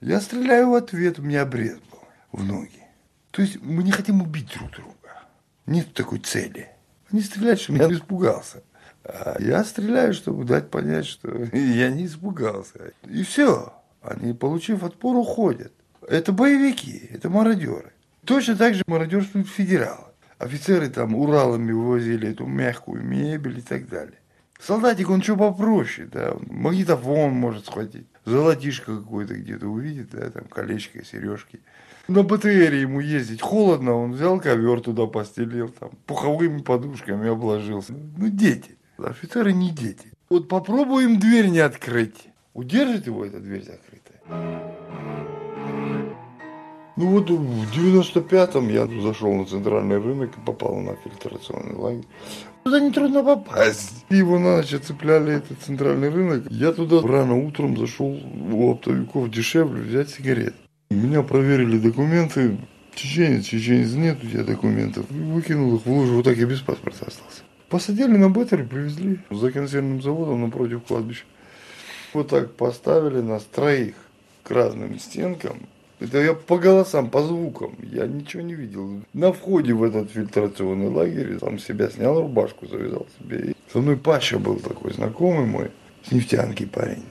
Я 0.00 0.22
стреляю 0.22 0.70
в 0.70 0.74
ответ, 0.74 1.18
у 1.18 1.22
меня 1.22 1.42
обрез 1.42 1.76
был 1.90 2.00
в 2.32 2.42
ноги. 2.42 2.82
То 3.32 3.42
есть 3.42 3.60
мы 3.60 3.82
не 3.82 3.90
хотим 3.90 4.22
убить 4.22 4.50
друг 4.54 4.70
друга. 4.70 4.94
Нет 5.66 5.92
такой 5.92 6.20
цели. 6.20 6.70
Они 7.12 7.20
стреляют, 7.20 7.60
чтобы 7.60 7.80
я 7.80 7.92
испугался. 7.92 8.62
А 9.04 9.36
я 9.38 9.62
стреляю, 9.64 10.14
чтобы 10.14 10.44
дать 10.44 10.70
понять, 10.70 11.06
что 11.06 11.30
я 11.52 11.90
не 11.90 12.06
испугался. 12.06 12.92
И 13.08 13.22
все. 13.22 13.72
Они, 14.02 14.32
получив 14.32 14.82
отпор, 14.82 15.16
уходят. 15.16 15.72
Это 16.06 16.32
боевики, 16.32 17.08
это 17.10 17.30
мародеры. 17.30 17.92
Точно 18.24 18.56
так 18.56 18.74
же 18.74 18.82
мародерствуют 18.86 19.48
федералы. 19.48 20.06
Офицеры 20.38 20.90
там 20.90 21.14
Уралами 21.14 21.72
вывозили 21.72 22.30
эту 22.30 22.46
мягкую 22.46 23.02
мебель 23.02 23.58
и 23.58 23.62
так 23.62 23.88
далее. 23.88 24.18
Солдатик, 24.60 25.10
он 25.10 25.22
что 25.22 25.36
попроще, 25.36 26.08
да, 26.10 26.36
магнитофон 26.48 27.32
может 27.32 27.66
схватить, 27.66 28.06
золотишко 28.24 28.96
какое-то 28.96 29.34
где-то 29.34 29.66
увидит, 29.66 30.10
да, 30.10 30.30
там 30.30 30.44
колечко, 30.44 31.04
сережки. 31.04 31.60
На 32.08 32.22
БТРе 32.22 32.80
ему 32.80 33.00
ездить 33.00 33.42
холодно, 33.42 33.94
он 33.94 34.12
взял 34.12 34.40
ковер 34.40 34.80
туда 34.80 35.06
постелил, 35.06 35.68
там, 35.68 35.90
пуховыми 36.06 36.62
подушками 36.62 37.28
обложился. 37.28 37.94
Ну, 38.16 38.28
дети. 38.28 38.76
Офицеры 38.98 39.52
не 39.52 39.70
дети. 39.70 40.12
Вот 40.30 40.48
попробуем 40.48 41.18
дверь 41.18 41.48
не 41.48 41.58
открыть. 41.58 42.28
Удержит 42.54 43.06
его 43.06 43.24
эта 43.24 43.40
дверь 43.40 43.64
закрытая? 43.64 44.74
Ну 46.96 47.08
вот 47.08 47.28
в 47.28 47.76
95-м 47.76 48.68
я 48.68 48.86
зашел 49.02 49.34
на 49.34 49.44
центральный 49.46 49.98
рынок 49.98 50.30
и 50.36 50.40
попал 50.46 50.76
на 50.76 50.94
фильтрационный 50.94 51.74
лагерь. 51.74 52.06
Туда 52.62 52.78
нетрудно 52.78 53.24
попасть. 53.24 54.06
Его 54.10 54.38
на 54.38 54.58
ночь 54.58 54.68
цепляли 54.68 55.34
этот 55.34 55.60
центральный 55.60 56.08
рынок. 56.08 56.44
Я 56.50 56.72
туда 56.72 57.02
рано 57.02 57.36
утром 57.44 57.76
зашел 57.76 58.16
у 58.52 58.70
оптовиков 58.70 59.28
дешевле 59.28 59.82
взять 59.82 60.10
сигарет. 60.10 60.54
Меня 60.90 61.22
проверили 61.22 61.78
документы. 61.78 62.58
Чеченец, 62.94 63.46
чеченец 63.46 63.92
нет 63.94 64.22
у 64.22 64.28
тебя 64.28 64.44
документов. 64.44 65.10
Выкинул 65.10 65.74
их 65.74 65.84
в 65.84 65.90
лужу, 65.90 66.14
вот 66.14 66.24
так 66.24 66.36
я 66.36 66.46
без 66.46 66.60
паспорта 66.60 67.06
остался. 67.06 67.42
Посадили 67.74 68.16
на 68.16 68.30
беттере, 68.30 68.62
привезли 68.62 69.18
за 69.32 69.50
консервным 69.50 70.00
заводом 70.00 70.42
напротив 70.42 70.84
кладбища. 70.86 71.24
Вот 72.12 72.28
так 72.28 72.52
поставили 72.52 73.20
нас 73.20 73.42
троих 73.42 73.96
к 74.44 74.52
разным 74.52 74.96
стенкам. 75.00 75.58
Это 75.98 76.22
я 76.22 76.34
по 76.34 76.56
голосам, 76.56 77.10
по 77.10 77.20
звукам. 77.24 77.74
Я 77.82 78.06
ничего 78.06 78.44
не 78.44 78.54
видел. 78.54 79.00
На 79.12 79.32
входе 79.32 79.74
в 79.74 79.82
этот 79.82 80.12
фильтрационный 80.12 80.86
лагерь 80.88 81.36
сам 81.40 81.58
себя 81.58 81.90
снял 81.90 82.20
рубашку, 82.20 82.68
завязал 82.68 83.08
себе. 83.18 83.50
И 83.50 83.56
со 83.72 83.80
мной 83.80 83.96
Паша 83.96 84.38
был 84.38 84.60
такой 84.60 84.92
знакомый 84.92 85.46
мой, 85.46 85.72
с 86.04 86.12
нефтянки 86.12 86.66
парень. 86.66 87.02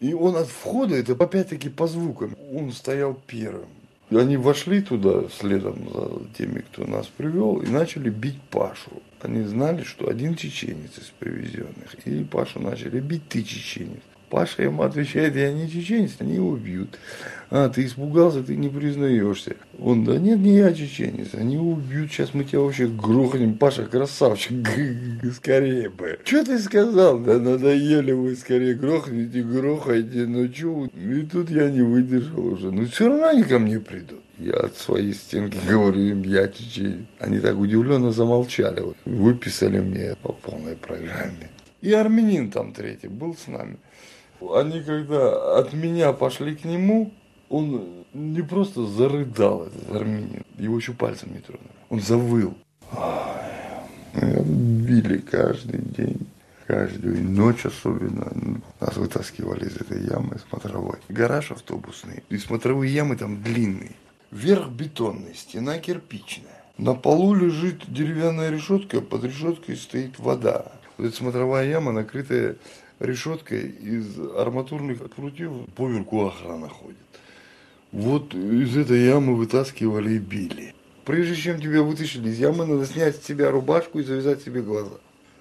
И 0.00 0.12
он 0.12 0.36
от 0.36 0.48
входа, 0.48 0.96
это 0.96 1.14
опять-таки 1.14 1.70
по 1.70 1.86
звукам, 1.86 2.36
он 2.54 2.72
стоял 2.72 3.18
первым. 3.26 3.70
Они 4.10 4.36
вошли 4.36 4.80
туда 4.82 5.28
следом 5.28 5.88
за 5.92 6.36
теми, 6.36 6.60
кто 6.60 6.84
нас 6.84 7.06
привел, 7.06 7.58
и 7.58 7.68
начали 7.68 8.10
бить 8.10 8.40
Пашу. 8.50 9.02
Они 9.20 9.42
знали, 9.42 9.84
что 9.84 10.08
один 10.08 10.34
чеченец 10.34 10.98
из 10.98 11.12
привезенных. 11.18 11.94
И 12.06 12.24
Пашу 12.24 12.60
начали 12.60 12.98
бить, 13.00 13.28
ты 13.28 13.42
чеченец. 13.42 14.02
Паша 14.30 14.62
ему 14.62 14.82
отвечает, 14.82 15.34
я 15.34 15.52
не 15.52 15.68
чеченец, 15.68 16.12
они 16.20 16.36
его 16.36 16.50
убьют. 16.50 16.98
А, 17.50 17.68
ты 17.68 17.84
испугался, 17.84 18.44
ты 18.44 18.54
не 18.54 18.68
признаешься. 18.68 19.56
Он, 19.80 20.04
да 20.04 20.18
нет, 20.18 20.38
не 20.38 20.58
я 20.58 20.72
чеченец, 20.72 21.34
они 21.34 21.56
его 21.56 21.72
убьют, 21.72 22.12
сейчас 22.12 22.32
мы 22.32 22.44
тебя 22.44 22.60
вообще 22.60 22.86
грохнем. 22.86 23.54
Паша, 23.54 23.86
красавчик, 23.86 24.68
скорее 25.34 25.90
бы. 25.90 26.20
Что 26.24 26.44
ты 26.44 26.60
сказал? 26.60 27.18
Да 27.18 27.40
надоели 27.40 28.12
вы, 28.12 28.36
скорее 28.36 28.74
грохните, 28.74 29.42
грохайте, 29.42 30.26
ну 30.26 30.48
что? 30.48 30.86
И 30.86 31.22
тут 31.22 31.50
я 31.50 31.68
не 31.68 31.82
выдержал 31.82 32.46
уже. 32.46 32.70
Ну 32.70 32.86
все 32.86 33.08
равно 33.08 33.26
они 33.26 33.42
ко 33.42 33.58
мне 33.58 33.80
придут. 33.80 34.20
Я 34.38 34.54
от 34.54 34.76
своей 34.76 35.12
стенки 35.12 35.58
говорю 35.68 36.00
им, 36.00 36.22
я 36.22 36.46
чеченец. 36.46 37.04
Они 37.18 37.40
так 37.40 37.58
удивленно 37.58 38.12
замолчали. 38.12 38.80
Выписали 39.04 39.80
мне 39.80 40.14
по 40.22 40.32
полной 40.32 40.76
программе. 40.76 41.50
И 41.80 41.92
армянин 41.92 42.50
там 42.50 42.72
третий 42.72 43.08
был 43.08 43.34
с 43.34 43.46
нами. 43.48 43.78
Они 44.40 44.82
когда 44.82 45.58
от 45.58 45.72
меня 45.72 46.12
пошли 46.12 46.56
к 46.56 46.64
нему, 46.64 47.12
он 47.48 48.04
не 48.14 48.42
просто 48.42 48.86
зарыдал, 48.86 49.66
этот 49.66 49.94
армянин, 49.94 50.44
его 50.56 50.76
еще 50.76 50.92
пальцем 50.92 51.32
не 51.32 51.40
тронули. 51.40 51.68
Он 51.88 52.00
завыл. 52.00 52.54
Били 54.14 55.18
каждый 55.18 55.80
день, 55.80 56.26
каждую 56.66 57.22
ночь 57.22 57.66
особенно. 57.66 58.60
Нас 58.80 58.96
вытаскивали 58.96 59.66
из 59.66 59.76
этой 59.76 60.04
ямы 60.04 60.38
смотровой. 60.48 60.98
Гараж 61.08 61.52
автобусный, 61.52 62.22
и 62.28 62.38
смотровые 62.38 62.92
ямы 62.92 63.16
там 63.16 63.42
длинные. 63.42 63.92
Верх 64.30 64.68
бетонный, 64.68 65.34
стена 65.34 65.78
кирпичная. 65.78 66.62
На 66.78 66.94
полу 66.94 67.34
лежит 67.34 67.82
деревянная 67.92 68.50
решетка, 68.50 69.00
под 69.00 69.24
решеткой 69.24 69.76
стоит 69.76 70.18
вода. 70.18 70.72
Вот 70.96 71.08
эта 71.08 71.16
смотровая 71.16 71.68
яма, 71.68 71.92
накрытая 71.92 72.56
решеткой 73.00 73.68
из 73.68 74.18
арматурных 74.36 75.10
прутьев 75.10 75.52
поверху 75.74 76.26
охрана 76.26 76.68
ходит. 76.68 76.96
Вот 77.90 78.34
из 78.34 78.76
этой 78.76 79.04
ямы 79.06 79.34
вытаскивали 79.34 80.12
и 80.12 80.18
били. 80.18 80.74
Прежде 81.04 81.34
чем 81.34 81.60
тебя 81.60 81.82
вытащили 81.82 82.28
из 82.28 82.38
ямы, 82.38 82.66
надо 82.66 82.86
снять 82.86 83.16
с 83.16 83.26
себя 83.26 83.50
рубашку 83.50 83.98
и 83.98 84.04
завязать 84.04 84.42
себе 84.42 84.62
глаза. 84.62 84.98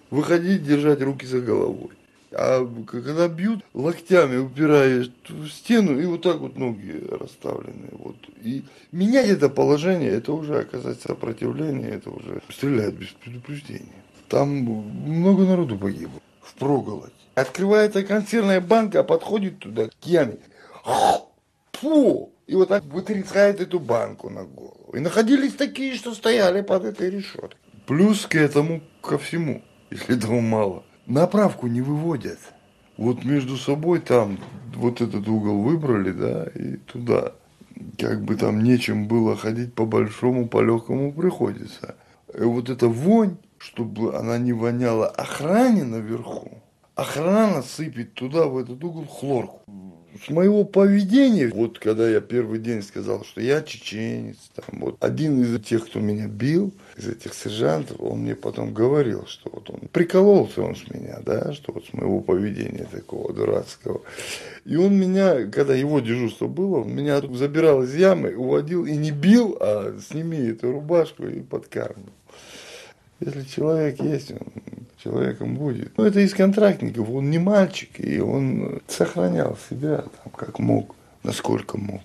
Выходить, 0.09 0.63
держать 0.63 1.01
руки 1.01 1.27
за 1.27 1.41
головой. 1.41 1.91
А 2.31 2.67
когда 2.87 3.27
бьют, 3.27 3.63
локтями 3.73 4.37
упираешь 4.37 5.11
в 5.27 5.49
стену, 5.49 5.99
и 5.99 6.05
вот 6.05 6.21
так 6.21 6.37
вот 6.37 6.57
ноги 6.57 7.03
расставлены. 7.09 7.89
Вот. 7.91 8.15
И 8.41 8.63
менять 8.91 9.27
это 9.27 9.49
положение, 9.49 10.09
это 10.09 10.33
уже 10.33 10.59
оказать 10.59 11.01
сопротивление, 11.01 11.89
это 11.89 12.09
уже 12.11 12.41
стреляют 12.49 12.95
без 12.95 13.09
предупреждения. 13.09 14.03
Там 14.27 14.49
много 14.49 15.45
народу 15.45 15.77
погибло. 15.77 16.19
В 16.41 16.53
проголодь. 16.53 17.11
Открывается 17.39 18.03
консервная 18.03 18.59
банка, 18.59 19.01
подходит 19.01 19.59
туда 19.59 19.89
яме. 20.03 20.39
Фу! 21.73 22.33
И 22.47 22.55
вот 22.55 22.67
так 22.67 22.83
вытрясает 22.83 23.61
эту 23.61 23.79
банку 23.79 24.29
на 24.29 24.43
голову. 24.43 24.91
И 24.93 24.99
находились 24.99 25.53
такие, 25.53 25.95
что 25.95 26.13
стояли 26.13 26.61
под 26.61 26.83
этой 26.83 27.09
решеткой. 27.09 27.57
Плюс 27.87 28.25
к 28.25 28.35
этому, 28.35 28.81
ко 29.01 29.17
всему, 29.17 29.63
если 29.89 30.17
этого 30.17 30.41
мало, 30.41 30.83
направку 31.05 31.67
не 31.67 31.81
выводят. 31.81 32.39
Вот 32.97 33.23
между 33.23 33.55
собой 33.55 33.99
там 34.01 34.37
вот 34.75 34.99
этот 34.99 35.25
угол 35.27 35.61
выбрали, 35.61 36.11
да, 36.11 36.43
и 36.53 36.75
туда. 36.75 37.31
Как 37.97 38.21
бы 38.21 38.35
там 38.35 38.61
нечем 38.61 39.07
было 39.07 39.37
ходить 39.37 39.73
по 39.73 39.85
большому, 39.85 40.49
по 40.49 40.61
легкому 40.61 41.13
приходится. 41.13 41.95
И 42.33 42.41
вот 42.41 42.69
эта 42.69 42.89
вонь, 42.89 43.37
чтобы 43.57 44.17
она 44.17 44.37
не 44.37 44.51
воняла 44.51 45.07
охране 45.07 45.85
наверху, 45.85 46.61
охрана 47.01 47.61
сыпет 47.61 48.13
туда, 48.13 48.45
в 48.45 48.57
этот 48.57 48.83
угол, 48.83 49.05
хлорку. 49.05 49.61
С 50.25 50.29
моего 50.29 50.65
поведения, 50.65 51.47
вот 51.47 51.79
когда 51.79 52.09
я 52.09 52.19
первый 52.19 52.59
день 52.59 52.81
сказал, 52.81 53.23
что 53.23 53.39
я 53.39 53.61
чеченец, 53.61 54.37
там, 54.53 54.79
вот 54.81 54.97
один 54.99 55.41
из 55.41 55.63
тех, 55.63 55.85
кто 55.85 55.99
меня 55.99 56.27
бил, 56.27 56.73
из 56.97 57.07
этих 57.07 57.33
сержантов, 57.33 58.01
он 58.01 58.23
мне 58.23 58.35
потом 58.35 58.73
говорил, 58.73 59.25
что 59.27 59.49
вот 59.53 59.69
он 59.69 59.87
прикололся 59.93 60.61
он 60.61 60.75
с 60.75 60.89
меня, 60.89 61.19
да, 61.25 61.53
что 61.53 61.71
вот 61.71 61.85
с 61.85 61.93
моего 61.93 62.19
поведения 62.19 62.87
такого 62.91 63.31
дурацкого. 63.33 64.01
И 64.65 64.75
он 64.75 64.99
меня, 64.99 65.45
когда 65.45 65.75
его 65.75 65.99
дежурство 66.01 66.47
было, 66.47 66.83
меня 66.83 67.21
забирал 67.21 67.83
из 67.83 67.95
ямы, 67.95 68.35
уводил 68.35 68.85
и 68.85 68.97
не 68.97 69.11
бил, 69.11 69.57
а 69.61 69.97
сними 70.01 70.39
эту 70.39 70.71
рубашку 70.71 71.27
и 71.27 71.39
подкармливал. 71.39 72.09
Если 73.19 73.43
человек 73.43 74.01
есть, 74.01 74.31
он 74.31 74.39
человеком 75.03 75.55
будет. 75.55 75.97
Но 75.97 76.05
это 76.05 76.21
из 76.21 76.33
контрактников, 76.33 77.09
он 77.09 77.29
не 77.29 77.37
мальчик, 77.37 77.99
и 77.99 78.19
он 78.19 78.81
сохранял 78.87 79.57
себя 79.69 79.97
там, 79.97 80.31
как 80.35 80.59
мог, 80.59 80.95
насколько 81.23 81.77
мог. 81.77 82.01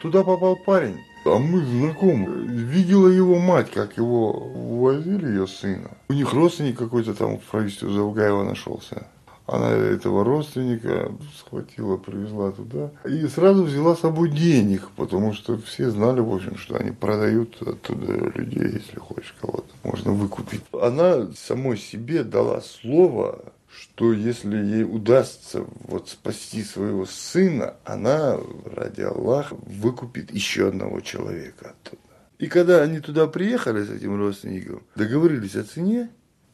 Туда 0.00 0.24
попал 0.24 0.56
парень, 0.56 0.98
а 1.24 1.38
мы 1.38 1.64
знакомы. 1.64 2.46
Видела 2.46 3.08
его 3.08 3.38
мать, 3.38 3.70
как 3.70 3.96
его 3.96 4.32
увозили, 4.32 5.28
ее 5.28 5.46
сына. 5.46 5.90
У 6.08 6.12
них 6.12 6.32
родственник 6.34 6.76
какой-то 6.76 7.14
там 7.14 7.38
в 7.38 7.42
правительстве 7.42 7.90
Завгаева 7.90 8.42
нашелся. 8.42 9.06
Она 9.46 9.70
этого 9.70 10.24
родственника 10.24 11.12
схватила, 11.38 11.98
привезла 11.98 12.50
туда 12.52 12.90
и 13.04 13.26
сразу 13.26 13.64
взяла 13.64 13.94
с 13.94 14.00
собой 14.00 14.30
денег, 14.30 14.88
потому 14.96 15.34
что 15.34 15.58
все 15.58 15.90
знали, 15.90 16.20
в 16.20 16.32
общем, 16.32 16.56
что 16.56 16.76
они 16.76 16.92
продают 16.92 17.60
оттуда 17.60 18.12
людей, 18.34 18.72
если 18.72 18.98
хочешь 18.98 19.34
кого-то, 19.40 19.68
можно 19.82 20.12
выкупить. 20.12 20.62
Она 20.72 21.28
самой 21.36 21.76
себе 21.76 22.24
дала 22.24 22.62
слово, 22.62 23.52
что 23.68 24.12
если 24.14 24.56
ей 24.56 24.84
удастся 24.84 25.64
вот 25.88 26.08
спасти 26.08 26.62
своего 26.62 27.04
сына, 27.04 27.74
она 27.84 28.38
ради 28.64 29.02
Аллаха 29.02 29.56
выкупит 29.66 30.30
еще 30.32 30.68
одного 30.68 31.00
человека 31.00 31.74
оттуда. 31.74 32.00
И 32.38 32.46
когда 32.46 32.82
они 32.82 33.00
туда 33.00 33.26
приехали 33.26 33.84
с 33.84 33.90
этим 33.90 34.18
родственником, 34.18 34.82
договорились 34.96 35.56
о 35.56 35.64
цене, 35.64 36.10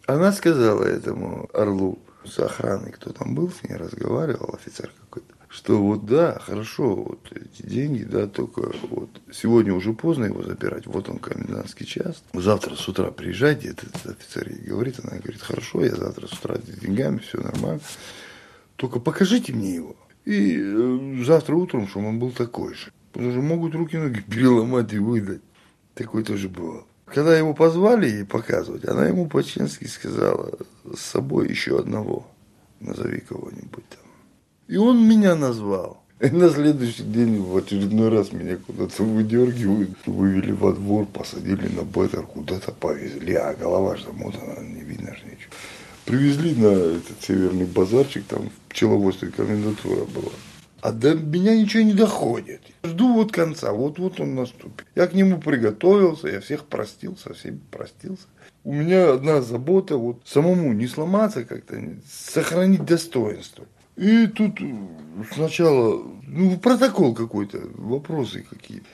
она 0.06 0.32
сказала 0.32 0.84
этому 0.84 1.48
орлу, 1.52 2.00
с 2.24 2.38
охраной, 2.38 2.92
кто 2.92 3.12
там 3.12 3.34
был, 3.34 3.50
с 3.50 3.62
ней 3.62 3.76
разговаривал, 3.76 4.54
офицер 4.54 4.92
какой-то, 5.00 5.34
что 5.48 5.82
вот 5.82 6.06
да, 6.06 6.38
хорошо, 6.38 6.94
вот 6.94 7.32
эти 7.32 7.66
деньги, 7.66 8.04
да, 8.04 8.26
только 8.26 8.72
вот 8.88 9.10
сегодня 9.32 9.74
уже 9.74 9.92
поздно 9.92 10.26
его 10.26 10.42
забирать, 10.42 10.86
вот 10.86 11.08
он 11.08 11.18
комендантский 11.18 11.86
час, 11.86 12.22
завтра 12.32 12.76
с 12.76 12.88
утра 12.88 13.10
приезжайте, 13.10 13.68
этот 13.68 13.94
офицер 14.06 14.48
ей 14.48 14.60
говорит, 14.60 15.00
она 15.02 15.18
говорит, 15.18 15.42
хорошо, 15.42 15.84
я 15.84 15.94
завтра 15.94 16.26
с 16.26 16.32
утра 16.32 16.56
с 16.56 16.80
деньгами, 16.80 17.18
все 17.18 17.38
нормально, 17.38 17.80
только 18.76 19.00
покажите 19.00 19.52
мне 19.52 19.74
его. 19.74 19.96
И 20.24 20.56
э, 20.58 21.24
завтра 21.24 21.56
утром, 21.56 21.88
чтобы 21.88 22.08
он 22.08 22.18
был 22.18 22.30
такой 22.30 22.74
же. 22.74 22.92
Потому 23.12 23.32
что 23.32 23.40
могут 23.40 23.74
руки-ноги 23.74 24.20
переломать 24.20 24.92
и 24.92 24.98
выдать. 24.98 25.42
Такой 25.94 26.22
тоже 26.22 26.48
бывал. 26.48 26.86
Когда 27.12 27.36
его 27.36 27.54
позвали 27.54 28.08
ей 28.08 28.24
показывать, 28.24 28.86
она 28.86 29.06
ему 29.06 29.26
по-честски 29.26 29.86
сказала, 29.86 30.52
с 30.94 31.00
собой 31.00 31.48
еще 31.48 31.78
одного, 31.78 32.26
назови 32.78 33.20
кого-нибудь 33.20 33.88
там. 33.88 34.10
И 34.68 34.76
он 34.76 35.08
меня 35.08 35.34
назвал. 35.34 36.02
И 36.20 36.28
на 36.28 36.50
следующий 36.50 37.02
день 37.02 37.42
в 37.42 37.56
очередной 37.56 38.10
раз 38.10 38.32
меня 38.32 38.56
куда-то 38.58 39.02
выдергивают, 39.02 39.96
вывели 40.06 40.52
во 40.52 40.72
двор, 40.72 41.06
посадили 41.06 41.66
на 41.68 41.82
беттер, 41.82 42.22
куда-то 42.22 42.72
повезли, 42.72 43.34
а 43.34 43.54
голова 43.54 43.96
же 43.96 44.04
замотана, 44.04 44.60
не 44.60 44.82
видно 44.82 45.14
же 45.16 45.24
ничего. 45.24 45.52
Привезли 46.04 46.54
на 46.54 46.66
этот 46.66 47.22
северный 47.22 47.64
базарчик, 47.64 48.24
там 48.26 48.50
пчеловодство 48.68 49.26
комендатура 49.28 50.04
была. 50.04 50.32
А 50.80 50.92
до 50.92 51.14
меня 51.14 51.54
ничего 51.54 51.82
не 51.82 51.92
доходит. 51.92 52.62
Жду 52.84 53.14
вот 53.14 53.32
конца, 53.32 53.72
вот-вот 53.72 54.20
он 54.20 54.34
наступит. 54.34 54.86
Я 54.94 55.06
к 55.06 55.12
нему 55.12 55.38
приготовился, 55.38 56.28
я 56.28 56.40
всех 56.40 56.66
простил, 56.66 57.16
со 57.16 57.34
всеми 57.34 57.60
простился. 57.70 58.26
У 58.64 58.72
меня 58.72 59.12
одна 59.12 59.42
забота, 59.42 59.96
вот 59.96 60.22
самому 60.24 60.72
не 60.72 60.86
сломаться 60.86 61.44
как-то, 61.44 61.76
сохранить 62.06 62.84
достоинство. 62.84 63.64
И 63.96 64.26
тут 64.28 64.58
сначала, 65.34 66.02
ну, 66.26 66.56
протокол 66.58 67.14
какой-то, 67.14 67.60
вопросы 67.74 68.44
какие-то. 68.48 68.86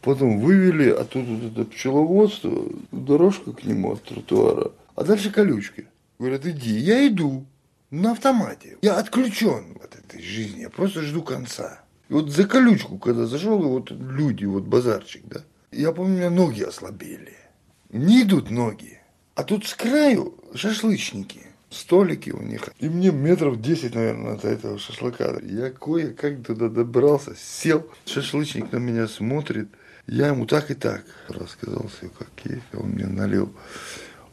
Потом 0.00 0.40
вывели, 0.40 0.90
а 0.90 1.04
тут 1.04 1.26
вот 1.26 1.52
это 1.52 1.64
пчеловодство, 1.64 2.64
дорожка 2.90 3.52
к 3.52 3.64
нему 3.64 3.92
от 3.92 4.02
тротуара, 4.02 4.72
а 4.94 5.04
дальше 5.04 5.30
колючки. 5.30 5.86
Говорят, 6.18 6.46
иди. 6.46 6.76
Я 6.78 7.06
иду 7.06 7.44
на 7.92 8.12
автомате. 8.12 8.78
Я 8.82 8.96
отключен 8.96 9.76
от 9.84 9.94
этой 9.94 10.20
жизни. 10.20 10.62
Я 10.62 10.70
просто 10.70 11.02
жду 11.02 11.22
конца. 11.22 11.82
И 12.08 12.14
вот 12.14 12.30
за 12.30 12.44
колючку, 12.48 12.98
когда 12.98 13.26
зашел, 13.26 13.62
и 13.62 13.66
вот 13.66 13.90
люди, 13.90 14.44
вот 14.44 14.64
базарчик, 14.64 15.22
да, 15.26 15.42
я 15.70 15.92
помню, 15.92 16.14
у 16.14 16.16
меня 16.16 16.30
ноги 16.30 16.62
ослабели. 16.62 17.36
Не 17.90 18.22
идут 18.22 18.50
ноги. 18.50 18.98
А 19.34 19.44
тут 19.44 19.66
с 19.66 19.74
краю 19.74 20.34
шашлычники, 20.54 21.42
столики 21.70 22.30
у 22.30 22.42
них. 22.42 22.70
И 22.78 22.88
мне 22.88 23.10
метров 23.12 23.60
10, 23.60 23.94
наверное, 23.94 24.36
до 24.36 24.48
этого 24.48 24.78
шашлыка. 24.78 25.38
Я 25.42 25.70
кое-как 25.70 26.44
туда 26.44 26.68
добрался, 26.68 27.34
сел. 27.36 27.86
Шашлычник 28.06 28.72
на 28.72 28.78
меня 28.78 29.06
смотрит. 29.06 29.68
Я 30.06 30.28
ему 30.28 30.46
так 30.46 30.70
и 30.70 30.74
так 30.74 31.04
рассказал 31.28 31.88
все, 31.88 32.08
как 32.08 32.28
есть. 32.44 32.74
Он 32.74 32.90
мне 32.90 33.06
налил 33.06 33.54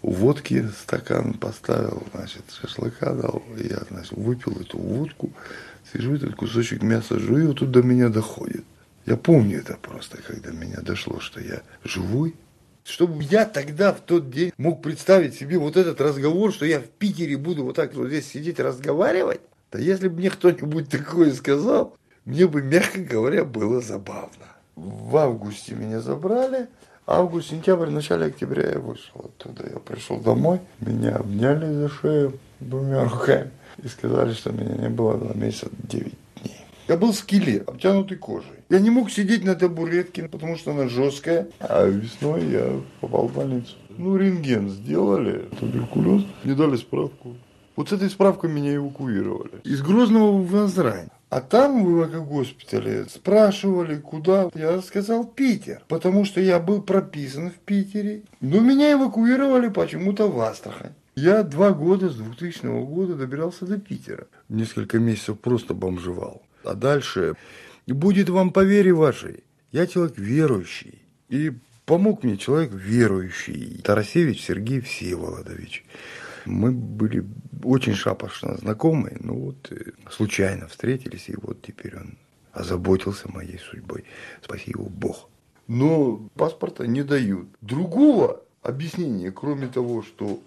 водки 0.02 0.68
стакан 0.82 1.34
поставил, 1.34 2.04
значит, 2.14 2.44
шашлыка 2.60 3.14
дал. 3.14 3.44
Я, 3.58 3.80
значит, 3.90 4.14
выпил 4.14 4.60
эту 4.60 4.78
водку, 4.78 5.32
сижу, 5.92 6.16
этот 6.16 6.36
кусочек 6.36 6.82
мяса 6.82 7.20
жую, 7.20 7.54
тут 7.54 7.72
до 7.72 7.82
меня 7.82 8.10
доходит. 8.10 8.64
Я 9.06 9.18
помню 9.18 9.60
это 9.60 9.78
просто, 9.82 10.22
когда 10.22 10.52
меня 10.52 10.82
дошло, 10.82 11.20
что 11.20 11.42
я 11.42 11.62
живой. 11.84 12.36
Чтобы 12.84 13.24
я 13.24 13.46
тогда, 13.46 13.94
в 13.94 14.02
тот 14.02 14.32
день, 14.32 14.52
мог 14.58 14.82
представить 14.82 15.36
себе 15.36 15.58
вот 15.58 15.78
этот 15.78 16.02
разговор, 16.02 16.52
что 16.52 16.66
я 16.66 16.80
в 16.80 16.88
Питере 16.88 17.38
буду 17.38 17.64
вот 17.64 17.76
так 17.76 17.94
вот 17.94 18.08
здесь 18.08 18.28
сидеть 18.28 18.60
разговаривать. 18.60 19.42
Да 19.72 19.80
если 19.80 20.08
бы 20.08 20.18
мне 20.18 20.30
кто-нибудь 20.30 20.90
такое 20.90 21.34
сказал, 21.34 21.96
мне 22.26 22.48
бы, 22.48 22.62
мягко 22.62 23.00
говоря, 23.02 23.46
было 23.46 23.82
забавно. 23.82 24.46
В 24.76 25.18
августе 25.18 25.76
меня 25.76 26.00
забрали, 26.00 26.68
август, 27.10 27.50
сентябрь, 27.50 27.90
начале 27.90 28.28
октября 28.28 28.72
я 28.72 28.80
вышел 28.80 29.26
оттуда. 29.26 29.68
Я 29.68 29.80
пришел 29.80 30.20
домой, 30.20 30.62
меня 30.80 31.16
обняли 31.16 31.74
за 31.74 31.90
шею 31.90 32.40
двумя 32.60 33.04
руками 33.10 33.52
и 33.84 33.88
сказали, 33.88 34.34
что 34.34 34.52
меня 34.52 34.76
не 34.76 34.90
было 34.90 35.18
два 35.18 35.34
месяца, 35.34 35.68
девять 35.84 36.14
дней. 36.42 36.66
Я 36.88 36.98
был 36.98 37.12
в 37.12 37.16
скеле, 37.16 37.64
обтянутый 37.66 38.18
кожей. 38.18 38.52
Я 38.70 38.80
не 38.80 38.92
мог 38.92 39.10
сидеть 39.10 39.44
на 39.44 39.56
табуретке, 39.56 40.28
потому 40.28 40.56
что 40.58 40.72
она 40.72 40.88
жесткая. 40.88 41.48
А 41.60 41.86
весной 41.86 42.46
я 42.46 42.80
попал 43.02 43.28
в 43.28 43.36
больницу. 43.36 43.76
Ну, 43.90 44.16
рентген 44.16 44.70
сделали, 44.70 45.50
туберкулез, 45.60 46.24
мне 46.44 46.54
дали 46.54 46.78
справку. 46.78 47.36
Вот 47.76 47.90
с 47.90 47.94
этой 47.94 48.10
справкой 48.10 48.52
меня 48.52 48.76
эвакуировали. 48.76 49.62
Из 49.64 49.82
Грозного 49.82 50.38
в 50.42 50.54
Назрань. 50.54 51.10
А 51.30 51.42
там 51.42 51.86
в 51.86 51.92
эвакогоспитале 51.92 53.06
спрашивали, 53.06 53.98
куда. 53.98 54.50
Я 54.56 54.82
сказал 54.82 55.26
Питер, 55.26 55.84
потому 55.88 56.26
что 56.26 56.42
я 56.42 56.60
был 56.60 56.82
прописан 56.82 57.52
в 57.52 57.56
Питере. 57.56 58.24
Но 58.42 58.60
меня 58.60 58.94
эвакуировали 58.94 59.70
почему-то 59.70 60.28
в 60.28 60.40
Астрахань. 60.40 60.94
Я 61.16 61.44
два 61.44 61.72
года, 61.72 62.10
с 62.10 62.16
2000 62.16 62.86
года 62.86 63.16
добирался 63.16 63.66
до 63.66 63.78
Питера. 63.78 64.28
Несколько 64.48 64.98
месяцев 64.98 65.40
просто 65.40 65.74
бомжевал. 65.74 66.42
А 66.64 66.74
дальше 66.74 67.36
будет 67.86 68.30
вам 68.30 68.52
по 68.52 68.64
вере 68.64 68.94
вашей. 68.94 69.44
Я 69.72 69.86
человек 69.86 70.18
верующий. 70.18 71.02
И 71.28 71.52
помог 71.86 72.24
мне 72.24 72.38
человек 72.38 72.72
верующий. 72.74 73.82
Тарасевич 73.84 74.46
Сергей 74.46 74.82
Всеволодович. 74.82 75.86
Мы 76.46 76.72
были 76.72 77.26
очень 77.64 77.94
шапошно 77.94 78.58
знакомы, 78.58 79.18
ну 79.20 79.36
вот 79.36 79.72
э, 79.72 79.92
случайно 80.10 80.68
встретились, 80.68 81.30
и 81.30 81.36
вот 81.42 81.62
теперь 81.62 81.96
он 81.98 82.18
озаботился 82.52 83.32
моей 83.32 83.60
судьбой. 83.60 84.06
Спаси 84.44 84.72
его 84.72 84.86
Бог. 84.86 85.30
Но 85.68 86.18
паспорта 86.36 86.88
не 86.88 87.04
дают. 87.04 87.48
Другого 87.62 88.42
объяснения, 88.64 89.32
кроме 89.32 89.68
того, 89.68 90.02
что 90.02 90.40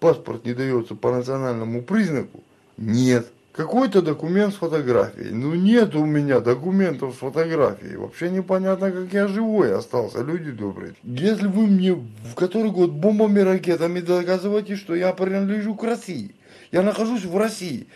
паспорт 0.00 0.44
не 0.44 0.54
дается 0.54 0.94
по 0.94 1.10
национальному 1.10 1.82
признаку, 1.82 2.42
нет. 2.76 3.30
Какой-то 3.58 4.02
документ 4.02 4.54
с 4.54 4.58
фотографией. 4.58 5.32
Ну 5.32 5.52
нет 5.52 5.96
у 5.96 6.04
меня 6.04 6.38
документов 6.38 7.16
с 7.16 7.18
фотографией. 7.18 7.96
Вообще 7.96 8.30
непонятно, 8.30 8.92
как 8.92 9.12
я 9.12 9.26
живой 9.26 9.76
остался, 9.76 10.22
люди 10.22 10.52
добрые. 10.52 10.94
Если 11.02 11.48
вы 11.48 11.66
мне 11.66 11.94
в 11.94 12.36
который 12.36 12.70
год 12.70 12.92
бомбами, 12.92 13.40
ракетами 13.40 13.98
доказываете, 13.98 14.76
что 14.76 14.94
я 14.94 15.12
принадлежу 15.12 15.74
к 15.74 15.82
России, 15.82 16.36
я 16.70 16.82
нахожусь 16.82 17.24
в 17.24 17.36
России, 17.36 17.88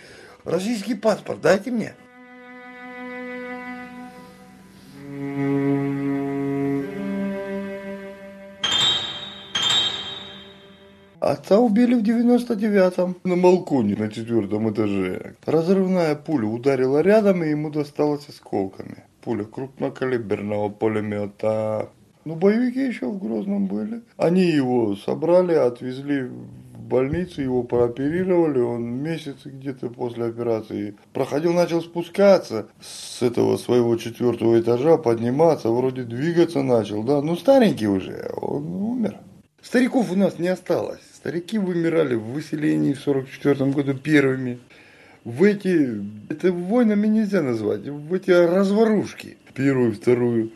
российский 0.43 0.97
паспорт 0.97 1.41
дайте 1.41 1.71
мне. 1.71 1.95
Отца 11.33 11.59
убили 11.59 11.95
в 11.95 12.03
99-м 12.03 13.17
на 13.25 13.37
балконе 13.39 13.97
на 13.97 14.11
четвертом 14.11 14.71
этаже. 14.71 15.35
Разрывная 15.47 16.15
пуля 16.15 16.47
ударила 16.47 17.01
рядом, 17.01 17.43
и 17.43 17.49
ему 17.49 17.71
досталось 17.71 18.29
осколками. 18.29 19.05
Пуля 19.23 19.45
крупнокалиберного 19.45 20.69
пулемета. 20.69 21.89
Ну, 22.27 22.35
боевики 22.35 22.87
еще 22.87 23.07
в 23.07 23.19
Грозном 23.19 23.67
были. 23.67 24.03
Они 24.19 24.43
его 24.43 24.95
собрали, 24.95 25.55
отвезли 25.55 26.25
в 26.25 26.83
больницу, 26.83 27.41
его 27.41 27.63
прооперировали. 27.63 28.59
Он 28.59 28.85
месяц 29.03 29.37
где-то 29.47 29.89
после 29.89 30.27
операции 30.27 30.97
проходил, 31.15 31.55
начал 31.55 31.81
спускаться 31.81 32.67
с 32.83 33.23
этого 33.23 33.57
своего 33.57 33.97
четвертого 33.97 34.61
этажа, 34.61 34.99
подниматься, 34.99 35.71
вроде 35.71 36.03
двигаться 36.03 36.63
начал, 36.63 37.03
да. 37.03 37.23
Ну, 37.23 37.37
старенький 37.37 37.89
уже, 37.89 38.31
он 38.37 38.67
умер. 38.67 39.17
Стариков 39.63 40.11
у 40.11 40.17
нас 40.17 40.39
не 40.39 40.49
осталось. 40.49 41.12
Старики 41.23 41.57
вымирали 41.57 42.17
в 42.17 42.33
выселении 42.33 42.95
в 42.95 42.99
44 42.99 43.71
году 43.71 43.95
первыми. 43.95 44.59
В 45.23 45.45
эти, 45.45 46.03
это 46.29 46.51
войнами 46.51 47.07
нельзя 47.07 47.43
назвать, 47.43 47.83
в 47.83 48.13
эти 48.13 48.33
разворушки, 48.33 49.37
первую, 49.55 49.93
вторую, 49.93 50.51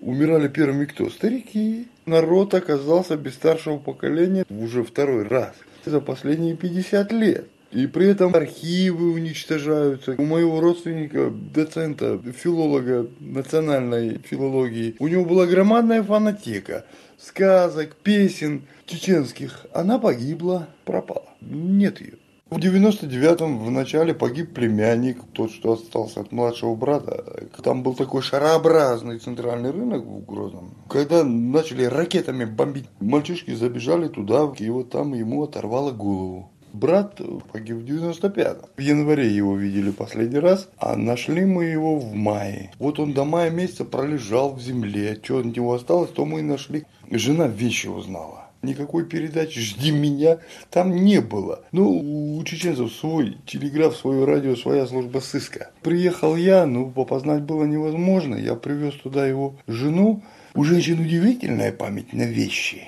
умирали 0.00 0.46
первыми 0.46 0.84
кто? 0.84 1.10
Старики. 1.10 1.88
Народ 2.06 2.54
оказался 2.54 3.16
без 3.16 3.34
старшего 3.34 3.78
поколения 3.78 4.44
уже 4.50 4.84
второй 4.84 5.26
раз 5.26 5.52
за 5.84 6.00
последние 6.00 6.56
50 6.56 7.10
лет. 7.10 7.48
И 7.72 7.88
при 7.88 8.06
этом 8.06 8.36
архивы 8.36 9.12
уничтожаются. 9.12 10.14
У 10.16 10.24
моего 10.24 10.60
родственника, 10.60 11.32
доцента, 11.32 12.20
филолога 12.36 13.08
национальной 13.18 14.18
филологии, 14.18 14.94
у 15.00 15.08
него 15.08 15.24
была 15.24 15.46
громадная 15.46 16.04
фанатека 16.04 16.84
сказок, 17.22 17.96
песен 17.96 18.62
чеченских. 18.86 19.66
Она 19.72 19.98
погибла, 19.98 20.68
пропала. 20.84 21.28
Нет 21.40 22.00
ее. 22.00 22.14
В 22.50 22.58
99-м 22.58 23.64
в 23.64 23.70
начале 23.70 24.12
погиб 24.12 24.52
племянник, 24.52 25.22
тот, 25.32 25.50
что 25.50 25.72
остался 25.72 26.20
от 26.20 26.32
младшего 26.32 26.74
брата. 26.74 27.48
Там 27.62 27.82
был 27.82 27.94
такой 27.94 28.20
шарообразный 28.20 29.18
центральный 29.18 29.70
рынок 29.70 30.04
в 30.04 30.26
Грозном. 30.26 30.74
Когда 30.90 31.24
начали 31.24 31.84
ракетами 31.84 32.44
бомбить, 32.44 32.90
мальчишки 33.00 33.54
забежали 33.54 34.08
туда, 34.08 34.52
и 34.58 34.68
вот 34.68 34.90
там 34.90 35.14
ему 35.14 35.44
оторвало 35.44 35.92
голову. 35.92 36.51
Брат 36.72 37.20
погиб 37.52 37.76
в 37.76 37.84
95-м. 37.84 38.68
В 38.76 38.80
январе 38.80 39.28
его 39.28 39.54
видели 39.56 39.90
последний 39.90 40.38
раз, 40.38 40.68
а 40.78 40.96
нашли 40.96 41.44
мы 41.44 41.66
его 41.66 41.98
в 41.98 42.14
мае. 42.14 42.72
Вот 42.78 42.98
он 42.98 43.12
до 43.12 43.24
мая 43.24 43.50
месяца 43.50 43.84
пролежал 43.84 44.54
в 44.54 44.60
земле. 44.60 45.18
Что 45.22 45.38
от 45.38 45.44
него 45.44 45.74
осталось, 45.74 46.10
то 46.10 46.24
мы 46.24 46.40
и 46.40 46.42
нашли. 46.42 46.84
Жена 47.10 47.46
вещи 47.46 47.88
узнала. 47.88 48.48
Никакой 48.62 49.04
передачи 49.04 49.58
«Жди 49.58 49.90
меня» 49.90 50.38
там 50.70 50.94
не 50.94 51.20
было. 51.20 51.64
Ну, 51.72 52.36
у 52.38 52.44
чеченцев 52.44 52.92
свой 52.92 53.36
телеграф, 53.44 53.96
свое 53.96 54.24
радио, 54.24 54.54
своя 54.54 54.86
служба 54.86 55.18
сыска. 55.18 55.72
Приехал 55.82 56.36
я, 56.36 56.64
ну, 56.64 56.88
попознать 56.90 57.42
было 57.42 57.64
невозможно. 57.64 58.36
Я 58.36 58.54
привез 58.54 58.94
туда 58.94 59.26
его 59.26 59.56
жену. 59.66 60.22
У 60.54 60.62
женщин 60.62 61.00
удивительная 61.00 61.72
память 61.72 62.12
на 62.12 62.22
вещи, 62.22 62.84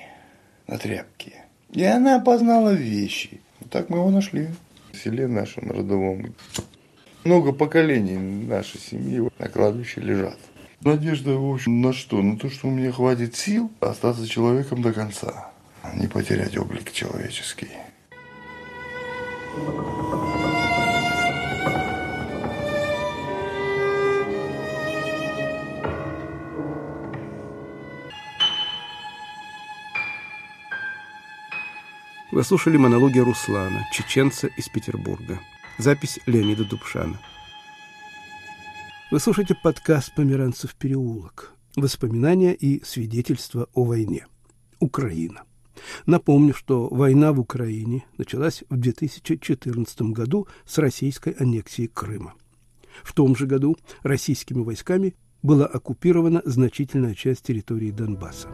на 0.69 0.79
тряпки. 0.79 1.33
И 1.73 1.83
она 1.83 2.17
опознала 2.17 2.73
вещи. 2.73 3.41
Так 3.71 3.89
мы 3.91 3.99
его 3.99 4.11
нашли 4.11 4.49
в 4.93 4.97
селе 4.97 5.27
нашем 5.27 5.71
родовом. 5.71 6.35
Много 7.25 7.53
поколений 7.53 8.19
нашей 8.19 8.81
семьи 8.81 9.29
на 9.39 9.49
кладбище 9.49 10.01
лежат. 10.01 10.39
Надежда, 10.83 11.35
в 11.37 11.55
общем, 11.55 11.81
на 11.81 11.93
что? 11.93 12.21
На 12.21 12.39
то, 12.39 12.51
что 12.51 12.69
у 12.69 12.71
меня 12.71 12.93
хватит 12.93 13.35
сил 13.35 13.71
остаться 13.81 14.29
человеком 14.29 14.83
до 14.83 14.93
конца, 14.93 15.51
а 15.83 15.97
не 15.97 16.07
потерять 16.07 16.59
облик 16.59 16.93
человеческий. 16.93 17.69
Вы 32.35 32.43
слушали 32.43 32.77
монологи 32.77 33.21
Руслана, 33.21 33.87
чеченца 33.93 34.49
из 34.49 34.69
Петербурга. 34.69 35.39
Запись 35.79 36.19
Леонида 36.27 36.65
Дубшана. 36.65 37.21
Вы 39.13 39.21
слушаете 39.21 39.55
подкаст 39.55 40.13
«Померанцев 40.17 40.75
переулок». 40.75 41.53
Воспоминания 41.77 42.53
и 42.53 42.85
свидетельства 42.85 43.69
о 43.73 43.85
войне. 43.85 44.27
Украина. 44.81 45.45
Напомню, 46.07 46.55
что 46.55 46.89
война 46.89 47.33
в 47.33 47.39
Украине 47.39 48.05
началась 48.19 48.65
в 48.69 48.79
2014 48.79 50.03
году 50.11 50.49
с 50.67 50.79
российской 50.79 51.35
аннексией 51.35 51.87
Крыма. 51.87 52.35
В 53.05 53.13
том 53.13 53.37
же 53.37 53.47
году 53.47 53.77
российскими 54.03 54.65
войсками 54.65 55.15
была 55.45 55.67
оккупирована 55.67 56.43
значительная 56.45 57.15
часть 57.15 57.45
территории 57.45 57.93
Донбасса. 57.93 58.49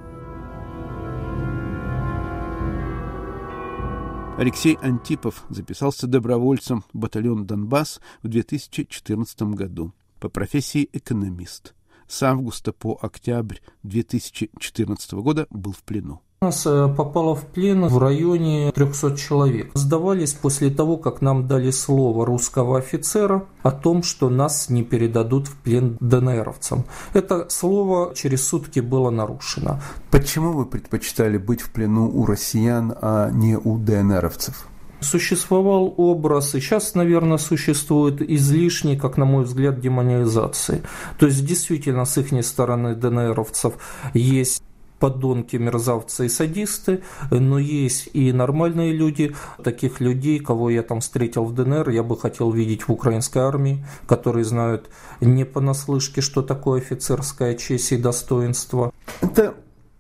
Алексей 4.41 4.79
Антипов 4.81 5.45
записался 5.51 6.07
добровольцем 6.07 6.83
в 6.95 6.99
батальон 6.99 7.45
«Донбасс» 7.45 8.01
в 8.23 8.29
2014 8.29 9.43
году. 9.43 9.93
По 10.19 10.31
профессии 10.31 10.89
экономист. 10.95 11.75
С 12.09 12.23
августа 12.23 12.73
по 12.73 12.99
октябрь 13.03 13.59
2014 13.83 15.13
года 15.13 15.47
был 15.51 15.73
в 15.73 15.83
плену. 15.83 16.23
Нас 16.43 16.65
э, 16.65 16.89
попало 16.97 17.35
в 17.35 17.45
плен 17.45 17.85
в 17.85 17.99
районе 17.99 18.73
300 18.73 19.15
человек. 19.15 19.71
Сдавались 19.75 20.33
после 20.33 20.71
того, 20.71 20.97
как 20.97 21.21
нам 21.21 21.47
дали 21.47 21.71
слово 21.71 22.25
русского 22.25 22.79
офицера 22.79 23.45
о 23.63 23.71
том, 23.71 24.03
что 24.03 24.31
нас 24.31 24.71
не 24.71 24.83
передадут 24.83 25.49
в 25.49 25.57
плен 25.57 25.99
ДНРовцам. 26.01 26.87
Это 27.13 27.51
слово 27.51 28.15
через 28.15 28.49
сутки 28.49 28.81
было 28.81 29.11
нарушено. 29.11 29.83
Почему 30.11 30.53
вы 30.53 30.65
предпочитали 30.65 31.37
быть 31.37 31.61
в 31.61 31.73
плену 31.73 32.11
у 32.11 32.25
россиян, 32.25 32.95
а 33.03 33.29
не 33.31 33.59
у 33.59 33.77
ДНРовцев? 33.77 34.67
Существовал 35.01 35.93
образ, 35.99 36.55
и 36.55 36.61
сейчас, 36.61 36.95
наверное, 36.95 37.37
существует 37.37 38.23
излишний, 38.23 38.97
как 38.97 39.19
на 39.19 39.27
мой 39.27 39.45
взгляд, 39.45 39.79
демонизации. 39.79 40.85
То 41.19 41.27
есть, 41.27 41.45
действительно, 41.45 42.07
с 42.07 42.17
их 42.17 42.47
стороны 42.47 42.95
ДНРовцев 42.95 43.75
есть 44.15 44.63
подонки, 45.01 45.57
мерзавцы 45.57 46.27
и 46.27 46.29
садисты, 46.29 47.03
но 47.31 47.59
есть 47.59 48.11
и 48.13 48.33
нормальные 48.33 48.93
люди. 48.93 49.35
Таких 49.65 50.01
людей, 50.01 50.39
кого 50.39 50.71
я 50.71 50.85
там 50.85 51.01
встретил 51.01 51.45
в 51.45 51.55
ДНР, 51.55 51.89
я 51.91 52.05
бы 52.05 52.17
хотел 52.17 52.53
видеть 52.53 52.87
в 52.87 52.93
украинской 52.93 53.39
армии, 53.39 53.85
которые 54.07 54.45
знают 54.45 54.89
не 55.21 55.45
понаслышке, 55.45 56.21
что 56.21 56.43
такое 56.43 56.81
офицерская 56.81 57.57
честь 57.57 57.91
и 57.93 57.97
достоинство. 57.97 58.93
Это 59.21 59.55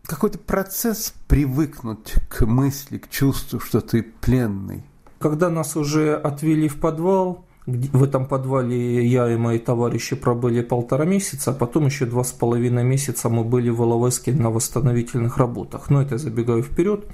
какой-то 0.05 0.39
процесс 0.39 1.15
привыкнуть 1.27 2.15
к 2.29 2.45
мысли, 2.45 2.99
к 2.99 3.09
чувству, 3.09 3.59
что 3.59 3.81
ты 3.81 4.03
пленный. 4.03 4.85
Когда 5.19 5.51
нас 5.51 5.77
уже 5.77 6.15
отвели 6.15 6.69
в 6.69 6.81
подвал, 6.81 7.45
в 7.67 8.03
этом 8.03 8.27
подвале 8.27 9.07
я 9.07 9.31
и 9.31 9.37
мои 9.37 9.59
товарищи 9.59 10.17
пробыли 10.17 10.63
полтора 10.63 11.05
месяца, 11.05 11.51
а 11.51 11.55
потом 11.55 11.87
еще 11.87 12.07
два 12.07 12.25
с 12.25 12.33
половиной 12.33 12.85
месяца 12.85 13.29
мы 13.29 13.45
были 13.45 13.71
в 13.71 13.83
Иловайске 13.83 14.33
на 14.33 14.51
восстановительных 14.51 15.39
работах. 15.39 15.91
Но 15.91 16.03
это 16.03 16.15
я 16.15 16.19
забегаю 16.19 16.63
вперед. 16.63 17.05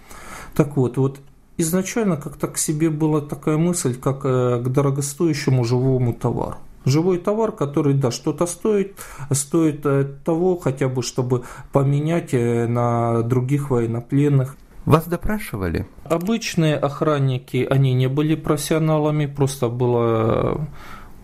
Так 0.54 0.76
вот, 0.76 0.96
вот 0.96 1.20
изначально 1.56 2.16
как-то 2.16 2.48
к 2.48 2.59
себе 2.59 2.90
была 2.90 3.20
такая 3.20 3.56
мысль, 3.56 3.94
как 3.94 4.24
э, 4.24 4.62
к 4.64 4.68
дорогостоящему 4.68 5.64
живому 5.64 6.14
товару. 6.14 6.56
Живой 6.85 7.18
товар, 7.18 7.50
который, 7.50 7.94
да, 7.94 8.12
что-то 8.12 8.46
стоит, 8.46 8.96
стоит 9.32 9.85
э, 9.85 10.04
того 10.24 10.56
хотя 10.56 10.88
бы, 10.88 11.02
чтобы 11.02 11.42
поменять 11.72 12.32
э, 12.32 12.66
на 12.68 13.22
других 13.22 13.70
военнопленных. 13.70 14.56
Вас 14.87 15.07
допрашивали? 15.09 15.87
Обычные 16.05 16.77
охранники, 16.77 17.66
они 17.68 17.92
не 17.92 18.09
были 18.09 18.37
профессионалами, 18.37 19.27
просто 19.27 19.68
была 19.68 20.68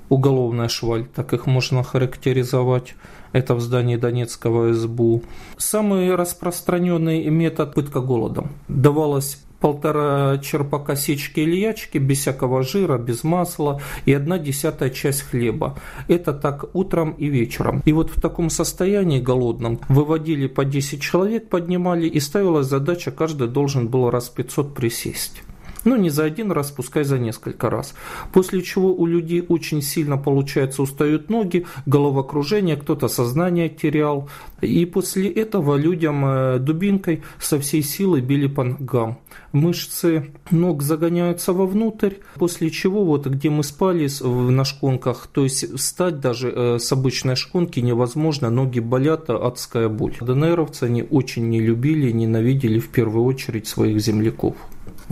уголовная 0.08 0.68
шваль, 0.68 1.06
так 1.06 1.32
их 1.32 1.46
можно 1.46 1.84
характеризовать. 1.84 2.96
Это 3.30 3.54
в 3.54 3.60
здании 3.60 3.96
Донецкого 3.96 4.74
СБУ. 4.74 5.22
Самый 5.56 6.14
распространенный 6.14 7.30
метод 7.30 7.72
пытка 7.72 8.00
голодом. 8.00 8.50
Давалось 8.68 9.42
полтора 9.62 10.38
черпака 10.38 10.96
сечки 10.96 11.40
или 11.40 11.56
ячки, 11.56 11.98
без 11.98 12.18
всякого 12.18 12.62
жира, 12.62 12.98
без 12.98 13.24
масла 13.24 13.80
и 14.04 14.12
одна 14.12 14.38
десятая 14.38 14.90
часть 14.90 15.22
хлеба. 15.22 15.78
Это 16.08 16.32
так 16.32 16.74
утром 16.74 17.12
и 17.12 17.28
вечером. 17.28 17.80
И 17.86 17.92
вот 17.92 18.10
в 18.10 18.20
таком 18.20 18.50
состоянии 18.50 19.20
голодном 19.20 19.78
выводили 19.88 20.48
по 20.48 20.64
10 20.64 21.00
человек, 21.00 21.48
поднимали 21.48 22.08
и 22.08 22.20
ставилась 22.20 22.66
задача, 22.66 23.12
каждый 23.12 23.48
должен 23.48 23.88
был 23.88 24.10
раз 24.10 24.28
500 24.28 24.74
присесть. 24.74 25.42
Ну, 25.84 25.96
не 25.96 26.10
за 26.10 26.24
один 26.24 26.52
раз, 26.52 26.70
пускай 26.70 27.04
за 27.04 27.18
несколько 27.18 27.68
раз. 27.70 27.94
После 28.32 28.62
чего 28.62 28.94
у 28.94 29.06
людей 29.06 29.44
очень 29.48 29.82
сильно, 29.82 30.16
получается, 30.16 30.82
устают 30.82 31.28
ноги, 31.28 31.66
головокружение, 31.86 32.76
кто-то 32.76 33.08
сознание 33.08 33.68
терял. 33.68 34.28
И 34.60 34.86
после 34.86 35.28
этого 35.28 35.76
людям 35.76 36.24
э, 36.24 36.58
дубинкой 36.58 37.22
со 37.40 37.58
всей 37.58 37.82
силы 37.82 38.20
били 38.20 38.46
по 38.46 38.62
ногам. 38.62 39.18
Мышцы 39.52 40.30
ног 40.50 40.82
загоняются 40.82 41.52
вовнутрь, 41.52 42.14
после 42.36 42.70
чего 42.70 43.04
вот 43.04 43.26
где 43.26 43.50
мы 43.50 43.64
спали 43.64 44.08
на 44.22 44.64
шконках, 44.64 45.28
то 45.32 45.42
есть 45.42 45.76
встать 45.76 46.20
даже 46.20 46.50
э, 46.50 46.78
с 46.78 46.92
обычной 46.92 47.36
шконки 47.36 47.80
невозможно, 47.80 48.50
ноги 48.50 48.80
болят, 48.80 49.30
адская 49.30 49.88
боль. 49.88 50.14
ДНРовцы 50.20 50.84
они 50.84 51.02
очень 51.02 51.48
не 51.48 51.60
любили, 51.60 52.12
ненавидели 52.12 52.78
в 52.78 52.88
первую 52.88 53.24
очередь 53.24 53.66
своих 53.66 54.00
земляков. 54.00 54.56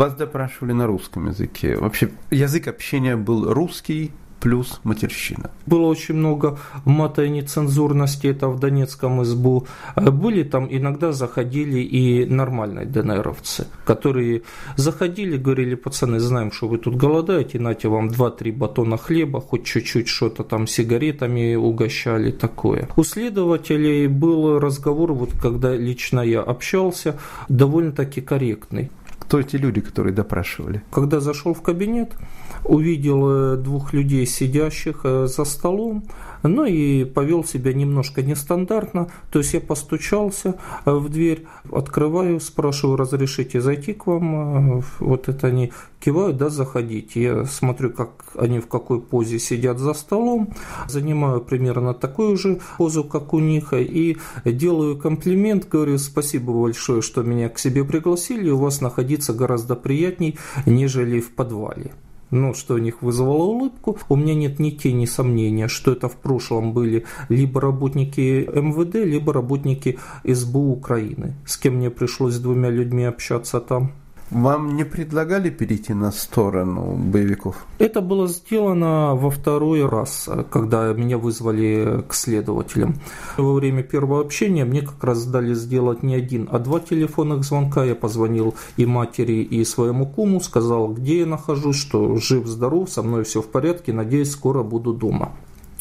Вас 0.01 0.15
допрашивали 0.15 0.73
на 0.73 0.87
русском 0.87 1.27
языке. 1.27 1.77
Вообще 1.77 2.09
язык 2.31 2.69
общения 2.69 3.17
был 3.17 3.53
русский, 3.53 4.13
плюс 4.41 4.81
матерщина. 4.83 5.51
Было 5.67 5.89
очень 5.89 6.15
много 6.15 6.59
мата 6.87 7.25
и 7.25 7.29
нецензурности, 7.29 8.27
это 8.29 8.49
в 8.49 8.59
Донецком 8.59 9.23
СБУ. 9.23 9.67
А 9.95 10.11
были 10.11 10.43
там, 10.43 10.67
иногда 10.71 11.13
заходили 11.13 11.81
и 11.81 12.25
нормальные 12.25 12.87
ДНРовцы, 12.87 13.67
которые 13.85 14.43
заходили, 14.77 15.37
говорили, 15.37 15.75
пацаны, 15.75 16.19
знаем, 16.19 16.51
что 16.51 16.69
вы 16.69 16.79
тут 16.79 16.97
голодаете, 16.97 17.59
нате 17.59 17.89
вам 17.89 18.09
2-3 18.09 18.53
батона 18.53 18.97
хлеба, 18.97 19.43
хоть 19.43 19.65
чуть-чуть 19.67 20.09
что-то 20.09 20.45
там 20.45 20.67
сигаретами 20.67 21.57
угощали, 21.57 22.31
такое. 22.31 22.89
У 22.97 23.05
следователей 23.05 24.07
был 24.07 24.59
разговор, 24.59 25.13
вот 25.13 25.33
когда 25.43 25.77
лично 25.77 26.21
я 26.21 26.41
общался, 26.41 27.19
довольно-таки 27.51 28.23
корректный. 28.23 28.91
Кто 29.21 29.39
эти 29.39 29.57
люди, 29.57 29.81
которые 29.81 30.13
допрашивали? 30.13 30.83
Когда 30.91 31.21
зашел 31.21 31.55
в 31.55 31.63
кабинет, 31.63 32.17
увидел 32.65 33.31
э, 33.31 33.57
двух 33.57 33.93
людей, 33.93 34.27
сидящих 34.27 35.03
э, 35.05 35.27
за 35.27 35.45
столом, 35.45 36.03
ну 36.43 36.65
и 36.65 37.05
повел 37.05 37.45
себя 37.45 37.73
немножко 37.73 38.23
нестандартно. 38.23 39.11
То 39.31 39.41
есть 39.41 39.55
я 39.55 39.61
постучался 39.61 40.57
э, 40.85 40.93
в 40.93 41.09
дверь, 41.09 41.47
открываю, 41.71 42.41
спрашиваю, 42.41 42.97
разрешите 42.97 43.61
зайти 43.61 43.93
к 43.93 44.07
вам. 44.07 44.83
Вот 44.99 45.29
это 45.29 45.49
они 45.49 45.73
кивают, 46.01 46.37
да, 46.37 46.49
заходите. 46.49 47.23
Я 47.23 47.45
смотрю, 47.45 47.91
как 47.91 48.25
они 48.35 48.59
в 48.61 48.69
какой 48.69 49.01
позе 49.01 49.39
сидят 49.39 49.79
за 49.79 49.95
столом, 49.95 50.55
занимаю 50.89 51.41
примерно 51.41 51.95
такую 51.95 52.37
же 52.37 52.61
позу, 52.79 53.05
как 53.05 53.35
у 53.35 53.39
них, 53.39 53.73
и 53.73 54.17
делаю 54.45 54.99
комплимент, 54.99 55.69
говорю, 55.69 55.99
спасибо 55.99 56.53
большое, 56.53 57.03
что 57.03 57.23
меня 57.23 57.49
к 57.49 57.59
себе 57.59 57.85
пригласили, 57.85 58.51
у 58.51 58.59
вас 58.59 58.81
находиться 58.81 59.33
гораздо 59.33 59.77
приятней, 59.77 60.39
нежели 60.67 61.21
в 61.21 61.35
подвале 61.35 61.93
ну, 62.31 62.55
что 62.55 62.75
у 62.75 62.79
них 62.79 63.03
вызвало 63.03 63.45
улыбку. 63.45 63.99
У 64.09 64.17
меня 64.17 64.35
нет 64.35 64.59
ни 64.59 64.71
тени 64.71 65.07
сомнения, 65.07 65.69
что 65.69 65.93
это 65.93 66.09
в 66.09 66.17
прошлом 66.17 66.73
были 66.73 67.05
либо 67.29 67.61
работники 67.61 68.49
МВД, 68.53 68.95
либо 68.95 69.33
работники 69.33 69.99
СБУ 70.25 70.73
Украины, 70.73 71.35
с 71.47 71.57
кем 71.57 71.77
мне 71.77 71.91
пришлось 71.91 72.35
с 72.35 72.41
двумя 72.41 72.71
людьми 72.71 73.05
общаться 73.05 73.61
там. 73.61 73.93
Вам 74.31 74.77
не 74.77 74.85
предлагали 74.85 75.51
перейти 75.51 75.93
на 75.93 76.13
сторону 76.13 76.95
боевиков? 76.95 77.67
Это 77.79 78.01
было 78.01 78.29
сделано 78.29 79.17
во 79.17 79.29
второй 79.29 79.85
раз, 79.85 80.29
когда 80.51 80.93
меня 80.93 81.19
вызвали 81.19 82.05
к 82.09 82.15
следователям. 82.15 82.95
Во 83.37 83.55
время 83.55 83.83
первого 83.83 84.21
общения 84.21 84.65
мне 84.65 84.83
как 84.83 85.03
раз 85.03 85.27
дали 85.27 85.53
сделать 85.55 86.05
не 86.05 86.15
один, 86.15 86.49
а 86.53 86.61
два 86.61 86.79
телефонных 86.79 87.43
звонка. 87.43 87.85
Я 87.85 87.97
позвонил 87.97 88.55
и 88.77 88.87
матери, 88.87 89.43
и 89.43 89.65
своему 89.65 90.07
куму, 90.07 90.41
сказал, 90.41 90.89
где 90.93 91.21
я 91.21 91.27
нахожусь, 91.27 91.77
что 91.77 92.17
жив-здоров, 92.17 92.89
со 92.89 93.03
мной 93.03 93.25
все 93.25 93.43
в 93.43 93.49
порядке, 93.49 93.93
надеюсь, 93.93 94.31
скоро 94.31 94.63
буду 94.63 94.93
дома. 94.93 95.33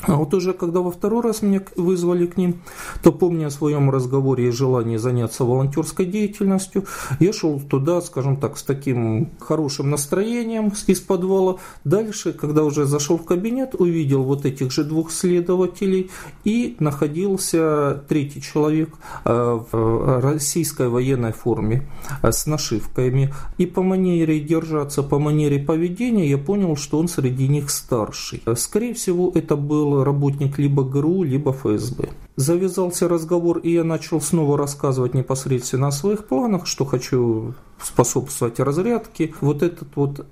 А 0.04 0.16
вот 0.16 0.34
уже 0.34 0.54
когда 0.54 0.80
во 0.80 0.92
второй 0.92 1.22
раз 1.22 1.42
меня 1.42 1.62
вызвали 1.76 2.26
к 2.26 2.38
ним, 2.38 2.62
то 3.04 3.12
помня 3.12 3.48
о 3.48 3.52
своем 3.52 3.90
разговоре 3.90 4.48
и 4.48 4.52
желании 4.52 4.96
заняться 4.96 5.44
волонтерской 5.44 6.06
деятельностью, 6.06 6.86
я 7.20 7.34
шел 7.34 7.60
туда, 7.60 8.00
скажем 8.02 8.38
так, 8.38 8.58
с 8.58 8.64
таким 8.64 9.30
хорошим 9.40 9.90
настроением 9.90 10.72
из 10.88 11.02
подвала. 11.02 11.58
Дальше, 11.84 12.32
когда 12.32 12.64
уже 12.64 12.86
зашел 12.86 13.18
в 13.18 13.26
кабинет, 13.26 13.76
увидел 13.76 14.24
вот 14.24 14.46
этих 14.46 14.72
же 14.72 14.86
двух 14.86 15.12
следователей 15.12 16.10
и 16.46 16.78
находился 16.80 18.02
третий 18.08 18.42
человек 18.42 18.90
э, 19.26 19.60
в 19.72 20.22
российской 20.22 20.88
военной 20.88 21.34
форме 21.34 21.90
э, 22.22 22.32
с 22.32 22.46
нашивками. 22.46 23.34
И 23.58 23.66
по 23.66 23.84
манере 23.84 24.40
держаться, 24.40 25.04
по 25.04 25.20
манере 25.20 25.60
поведения 25.60 26.30
я 26.30 26.38
понял, 26.38 26.78
что 26.78 27.00
он 27.00 27.10
среди 27.10 27.50
них 27.50 27.70
старший. 27.70 28.42
Скорее 28.56 28.94
всего, 28.94 29.32
это 29.36 29.58
был 29.58 29.89
был 29.90 30.04
работник 30.04 30.58
либо 30.60 30.84
ГРУ, 30.84 31.24
либо 31.24 31.52
ФСБ. 31.52 32.10
Завязался 32.36 33.10
разговор, 33.10 33.58
и 33.60 33.72
я 33.74 33.84
начал 33.84 34.22
снова 34.22 34.58
рассказывать 34.58 35.14
непосредственно 35.14 35.88
о 35.88 35.92
своих 35.92 36.26
планах, 36.26 36.68
что 36.68 36.86
хочу 36.86 37.54
способствовать 37.82 38.60
разрядке. 38.60 39.34
Вот 39.42 39.64
этот 39.64 39.96
вот 39.96 40.26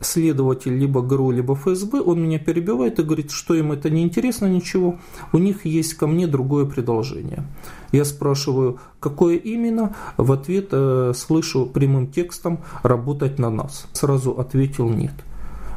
следователь 0.00 0.76
либо 0.76 1.00
ГРУ, 1.00 1.30
либо 1.30 1.54
ФСБ, 1.54 2.00
он 2.00 2.22
меня 2.22 2.38
перебивает 2.38 2.98
и 2.98 3.02
говорит, 3.02 3.30
что 3.30 3.54
им 3.54 3.72
это 3.72 3.88
не 3.90 4.02
интересно 4.02 4.46
ничего, 4.46 4.98
у 5.32 5.38
них 5.38 5.64
есть 5.64 5.94
ко 5.94 6.06
мне 6.06 6.26
другое 6.26 6.66
предложение. 6.66 7.44
Я 7.92 8.04
спрашиваю, 8.04 8.80
какое 9.00 9.36
именно, 9.36 9.94
в 10.16 10.32
ответ 10.32 10.68
э, 10.72 11.12
слышу 11.14 11.66
прямым 11.66 12.08
текстом 12.08 12.58
«работать 12.82 13.38
на 13.38 13.50
нас». 13.50 13.86
Сразу 13.92 14.32
ответил 14.32 14.88
«нет». 14.90 15.14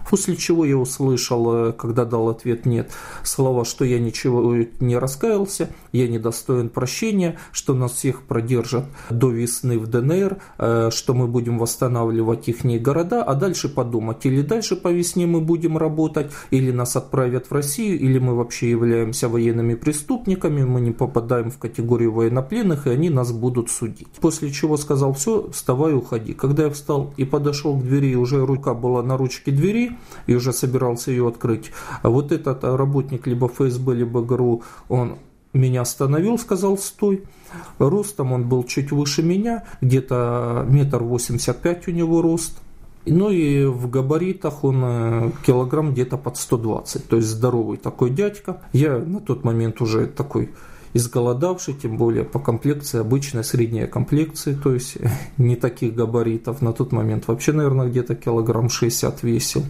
После 0.10 0.38
чего 0.38 0.66
я 0.66 0.78
услышал, 0.78 1.70
э, 1.70 1.74
когда 1.74 2.06
дал 2.06 2.30
ответ 2.30 2.66
«нет», 2.66 2.92
слова, 3.24 3.66
что 3.66 3.84
я 3.84 4.00
ничего 4.00 4.56
не 4.80 4.98
раскаялся, 4.98 5.70
я 5.92 6.08
недостоин 6.08 6.70
прощения, 6.70 7.38
что 7.52 7.74
нас 7.74 7.94
всех 7.94 8.24
продержат 8.24 8.86
до 9.10 9.30
весны 9.30 9.78
в 9.78 9.88
ДНР, 9.88 10.38
э, 10.58 10.90
что 10.92 11.14
мы 11.14 11.28
будем 11.28 11.60
восстанавливать 11.60 12.48
их 12.48 12.64
города, 12.82 13.24
а 13.24 13.36
дальше 13.36 13.70
подумать, 13.70 14.26
или 14.26 14.42
дальше 14.42 14.76
по 14.76 14.90
весне 14.90 15.26
мы 15.28 15.42
будем 15.42 15.78
работать, 15.78 16.32
или 16.52 16.72
нас 16.72 16.96
отправят 16.96 17.48
в 17.48 17.52
Россию, 17.52 18.00
или 18.00 18.20
мы 18.20 18.36
вообще 18.36 18.70
являемся 18.70 19.30
военными 19.30 19.76
преступниками, 19.76 20.64
мы 20.64 20.82
не 20.82 20.92
попадаем 20.92 21.52
в 21.52 21.58
категорию 21.58 22.14
военнопленных, 22.14 22.88
и 22.88 22.92
они 22.92 23.10
нас 23.10 23.32
будут 23.32 23.70
судить. 23.70 24.08
После 24.22 24.52
чего 24.52 24.78
сказал, 24.78 25.14
все, 25.14 25.50
вставай, 25.52 25.94
уходи. 25.94 26.34
Когда 26.34 26.64
я 26.64 26.70
встал 26.70 27.14
и 27.18 27.26
подошел 27.26 27.78
к 27.78 27.84
двери, 27.84 28.16
уже 28.16 28.46
рука 28.46 28.74
была 28.74 29.04
на 29.04 29.18
ручке 29.18 29.52
двери, 29.52 29.97
и 30.26 30.36
уже 30.36 30.54
собирался 30.54 31.12
ее 31.12 31.28
открыть. 31.28 31.72
А 32.02 32.10
вот 32.10 32.32
этот 32.32 32.64
работник 32.64 33.28
либо 33.28 33.48
ФСБ, 33.48 33.96
либо 33.96 34.22
ГРУ, 34.22 34.64
он 34.90 35.18
меня 35.54 35.82
остановил, 35.82 36.38
сказал 36.38 36.78
«стой». 36.78 37.24
Ростом 37.80 38.34
он 38.34 38.48
был 38.48 38.64
чуть 38.64 38.92
выше 38.92 39.24
меня, 39.24 39.64
где-то 39.82 40.66
метр 40.68 41.02
восемьдесят 41.04 41.62
пять 41.62 41.88
у 41.88 41.92
него 41.92 42.22
рост. 42.22 42.60
Ну 43.06 43.30
и 43.30 43.66
в 43.66 43.90
габаритах 43.90 44.66
он 44.66 44.82
э, 44.84 45.32
килограмм 45.46 45.94
где-то 45.94 46.18
под 46.18 46.36
120, 46.36 47.08
то 47.08 47.16
есть 47.16 47.30
здоровый 47.30 47.78
такой 47.78 48.10
дядька. 48.10 48.62
Я 48.74 48.98
на 48.98 49.22
тот 49.22 49.46
момент 49.46 49.80
уже 49.80 50.08
такой 50.08 50.52
изголодавший, 50.98 51.74
тем 51.74 51.98
более 51.98 52.24
по 52.24 52.40
комплекции 52.40 53.00
обычная 53.00 53.44
средняя 53.44 53.88
комплекция, 53.88 54.56
то 54.56 54.74
есть 54.74 54.98
не 55.38 55.56
таких 55.56 55.96
габаритов. 55.96 56.62
На 56.62 56.74
тот 56.74 56.92
момент 56.92 57.28
вообще, 57.28 57.54
наверное, 57.54 57.88
где-то 57.88 58.16
килограмм 58.16 58.70
60 58.70 59.24
весил. 59.24 59.64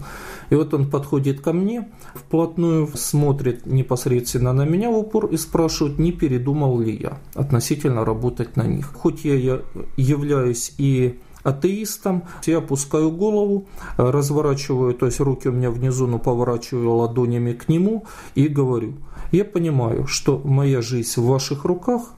И 0.49 0.55
вот 0.55 0.73
он 0.73 0.89
подходит 0.89 1.41
ко 1.41 1.53
мне, 1.53 1.89
вплотную 2.15 2.87
смотрит 2.95 3.65
непосредственно 3.65 4.53
на 4.53 4.65
меня 4.65 4.89
в 4.89 4.97
упор 4.97 5.27
и 5.27 5.37
спрашивает, 5.37 5.99
не 5.99 6.11
передумал 6.11 6.79
ли 6.79 6.95
я 6.95 7.19
относительно 7.35 8.05
работать 8.05 8.55
на 8.55 8.63
них. 8.63 8.91
Хоть 8.93 9.25
я 9.25 9.61
являюсь 9.97 10.73
и 10.77 11.19
атеистом. 11.43 12.23
Я 12.45 12.57
опускаю 12.57 13.09
голову, 13.09 13.67
разворачиваю, 13.95 14.93
то 14.93 15.05
есть 15.05 15.19
руки 15.21 15.47
у 15.47 15.53
меня 15.53 15.71
внизу, 15.71 16.05
но 16.05 16.19
поворачиваю 16.19 16.91
ладонями 16.95 17.53
к 17.53 17.69
нему 17.69 18.05
и 18.35 18.47
говорю– 18.47 18.95
я 19.31 19.45
понимаю, 19.45 20.07
что 20.07 20.39
моя 20.43 20.81
жизнь 20.81 21.19
в 21.19 21.25
ваших 21.25 21.65
руках, 21.65 22.13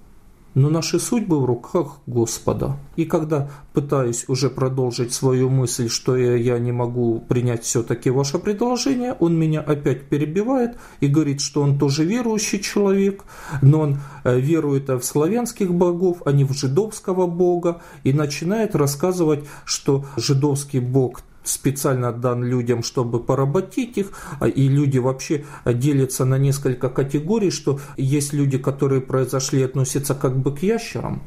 но 0.56 0.70
наши 0.70 1.00
судьбы 1.00 1.40
в 1.40 1.46
руках 1.46 2.00
Господа. 2.08 2.78
И 2.96 3.06
когда 3.06 3.50
пытаюсь 3.74 4.26
уже 4.28 4.50
продолжить 4.50 5.14
свою 5.14 5.50
мысль, 5.50 5.90
что 5.90 6.18
я, 6.18 6.58
не 6.60 6.72
могу 6.72 7.20
принять 7.28 7.64
все-таки 7.64 8.10
ваше 8.10 8.40
предложение, 8.40 9.14
он 9.20 9.38
меня 9.38 9.62
опять 9.62 10.10
перебивает 10.10 10.78
и 11.00 11.08
говорит, 11.08 11.42
что 11.42 11.62
он 11.62 11.78
тоже 11.78 12.04
верующий 12.04 12.60
человек, 12.60 13.24
но 13.62 13.82
он 13.82 13.98
э, 14.24 14.40
верует 14.40 14.90
в 14.90 15.02
славянских 15.02 15.74
богов, 15.74 16.24
а 16.26 16.32
не 16.32 16.44
в 16.44 16.54
жидовского 16.54 17.28
бога, 17.28 17.82
и 18.04 18.12
начинает 18.12 18.76
рассказывать, 18.76 19.46
что 19.66 20.06
жидовский 20.18 20.80
бог 20.80 21.22
специально 21.44 22.12
дан 22.12 22.44
людям, 22.44 22.84
чтобы 22.84 23.20
поработить 23.20 23.98
их, 23.98 24.12
а, 24.40 24.48
и 24.48 24.68
люди 24.68 24.98
вообще 24.98 25.46
делятся 25.66 26.26
на 26.26 26.38
несколько 26.38 26.90
категорий, 26.90 27.52
что 27.52 27.80
есть 27.98 28.34
люди, 28.34 28.58
которые 28.58 29.02
произошли 29.02 29.64
относятся 29.64 30.16
как 30.16 30.38
бы 30.38 30.56
к 30.56 30.64
ящерам, 30.64 31.22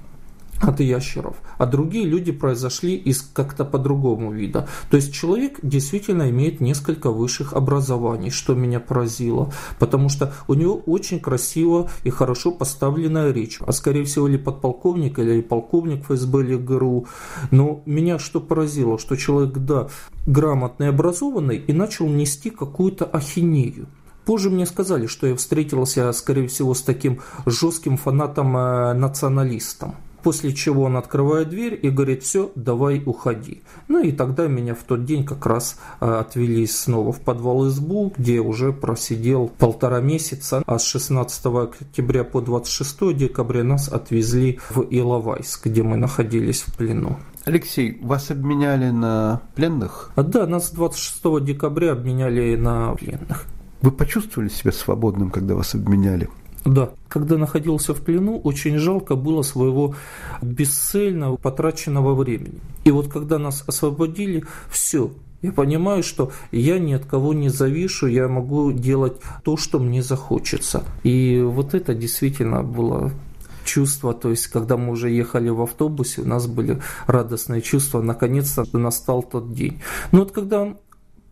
от 0.62 0.80
ящеров, 0.80 1.36
а 1.58 1.66
другие 1.66 2.06
люди 2.06 2.32
произошли 2.32 2.94
из 2.94 3.22
как-то 3.22 3.64
по-другому 3.64 4.32
вида. 4.32 4.68
То 4.90 4.96
есть 4.96 5.12
человек 5.12 5.58
действительно 5.62 6.30
имеет 6.30 6.60
несколько 6.60 7.10
высших 7.10 7.52
образований, 7.52 8.30
что 8.30 8.54
меня 8.54 8.80
поразило, 8.80 9.52
потому 9.78 10.08
что 10.08 10.32
у 10.48 10.54
него 10.54 10.76
очень 10.86 11.20
красиво 11.20 11.90
и 12.04 12.10
хорошо 12.10 12.52
поставленная 12.52 13.32
речь, 13.32 13.58
а 13.60 13.72
скорее 13.72 14.04
всего 14.04 14.28
или 14.28 14.36
подполковник, 14.36 15.18
или 15.18 15.40
полковник 15.40 16.04
ФСБ 16.04 16.42
или 16.42 16.56
ГРУ. 16.56 17.06
Но 17.50 17.82
меня 17.86 18.18
что 18.18 18.40
поразило, 18.40 18.98
что 18.98 19.16
человек, 19.16 19.58
да, 19.58 19.88
грамотный, 20.26 20.88
образованный 20.88 21.56
и 21.56 21.72
начал 21.72 22.06
нести 22.06 22.50
какую-то 22.50 23.04
ахинею. 23.04 23.88
Позже 24.24 24.50
мне 24.50 24.66
сказали, 24.66 25.06
что 25.06 25.26
я 25.26 25.34
встретился, 25.34 26.12
скорее 26.12 26.46
всего, 26.46 26.74
с 26.74 26.82
таким 26.82 27.20
жестким 27.44 27.96
фанатом-националистом. 27.96 29.96
После 30.22 30.52
чего 30.52 30.84
он 30.84 30.96
открывает 30.96 31.48
дверь 31.48 31.78
и 31.80 31.90
говорит, 31.90 32.22
все, 32.22 32.52
давай 32.54 33.02
уходи. 33.04 33.62
Ну 33.88 34.02
и 34.02 34.12
тогда 34.12 34.46
меня 34.46 34.74
в 34.74 34.82
тот 34.84 35.04
день 35.04 35.24
как 35.24 35.46
раз 35.46 35.78
э, 36.00 36.06
отвели 36.06 36.66
снова 36.66 37.12
в 37.12 37.20
подвал 37.20 37.68
избу, 37.68 38.12
где 38.16 38.40
уже 38.40 38.72
просидел 38.72 39.48
полтора 39.58 40.00
месяца, 40.00 40.62
а 40.66 40.78
с 40.78 40.84
16 40.84 41.46
октября 41.46 42.24
по 42.24 42.40
26 42.40 43.16
декабря 43.16 43.64
нас 43.64 43.88
отвезли 43.88 44.60
в 44.70 44.82
Иловайск, 44.82 45.66
где 45.66 45.82
мы 45.82 45.96
находились 45.96 46.62
в 46.62 46.76
плену. 46.76 47.18
Алексей, 47.44 47.98
вас 48.00 48.30
обменяли 48.30 48.90
на 48.90 49.40
пленных? 49.56 50.12
А, 50.14 50.22
да, 50.22 50.46
нас 50.46 50.70
26 50.70 51.44
декабря 51.44 51.92
обменяли 51.92 52.54
на 52.54 52.94
пленных. 52.94 53.46
Вы 53.80 53.90
почувствовали 53.90 54.48
себя 54.48 54.70
свободным, 54.70 55.30
когда 55.30 55.56
вас 55.56 55.74
обменяли? 55.74 56.28
Да, 56.64 56.90
когда 57.08 57.38
находился 57.38 57.92
в 57.92 58.02
плену, 58.02 58.38
очень 58.38 58.78
жалко 58.78 59.16
было 59.16 59.42
своего 59.42 59.94
бесцельного 60.40 61.36
потраченного 61.36 62.14
времени. 62.14 62.60
И 62.84 62.90
вот 62.90 63.08
когда 63.08 63.38
нас 63.38 63.64
освободили, 63.66 64.44
все, 64.70 65.10
я 65.42 65.50
понимаю, 65.50 66.04
что 66.04 66.30
я 66.52 66.78
ни 66.78 66.92
от 66.92 67.04
кого 67.04 67.34
не 67.34 67.48
завишу, 67.48 68.06
я 68.06 68.28
могу 68.28 68.70
делать 68.70 69.14
то, 69.42 69.56
что 69.56 69.80
мне 69.80 70.02
захочется. 70.02 70.84
И 71.02 71.40
вот 71.40 71.74
это 71.74 71.94
действительно 71.94 72.62
было 72.62 73.10
чувство, 73.64 74.12
то 74.14 74.30
есть 74.30 74.46
когда 74.48 74.76
мы 74.76 74.92
уже 74.92 75.10
ехали 75.10 75.48
в 75.48 75.60
автобусе, 75.62 76.22
у 76.22 76.26
нас 76.26 76.46
были 76.46 76.80
радостные 77.06 77.62
чувства, 77.62 78.02
наконец-то 78.02 78.64
настал 78.76 79.22
тот 79.22 79.52
день. 79.52 79.80
Но 80.12 80.20
вот 80.20 80.32
когда 80.32 80.76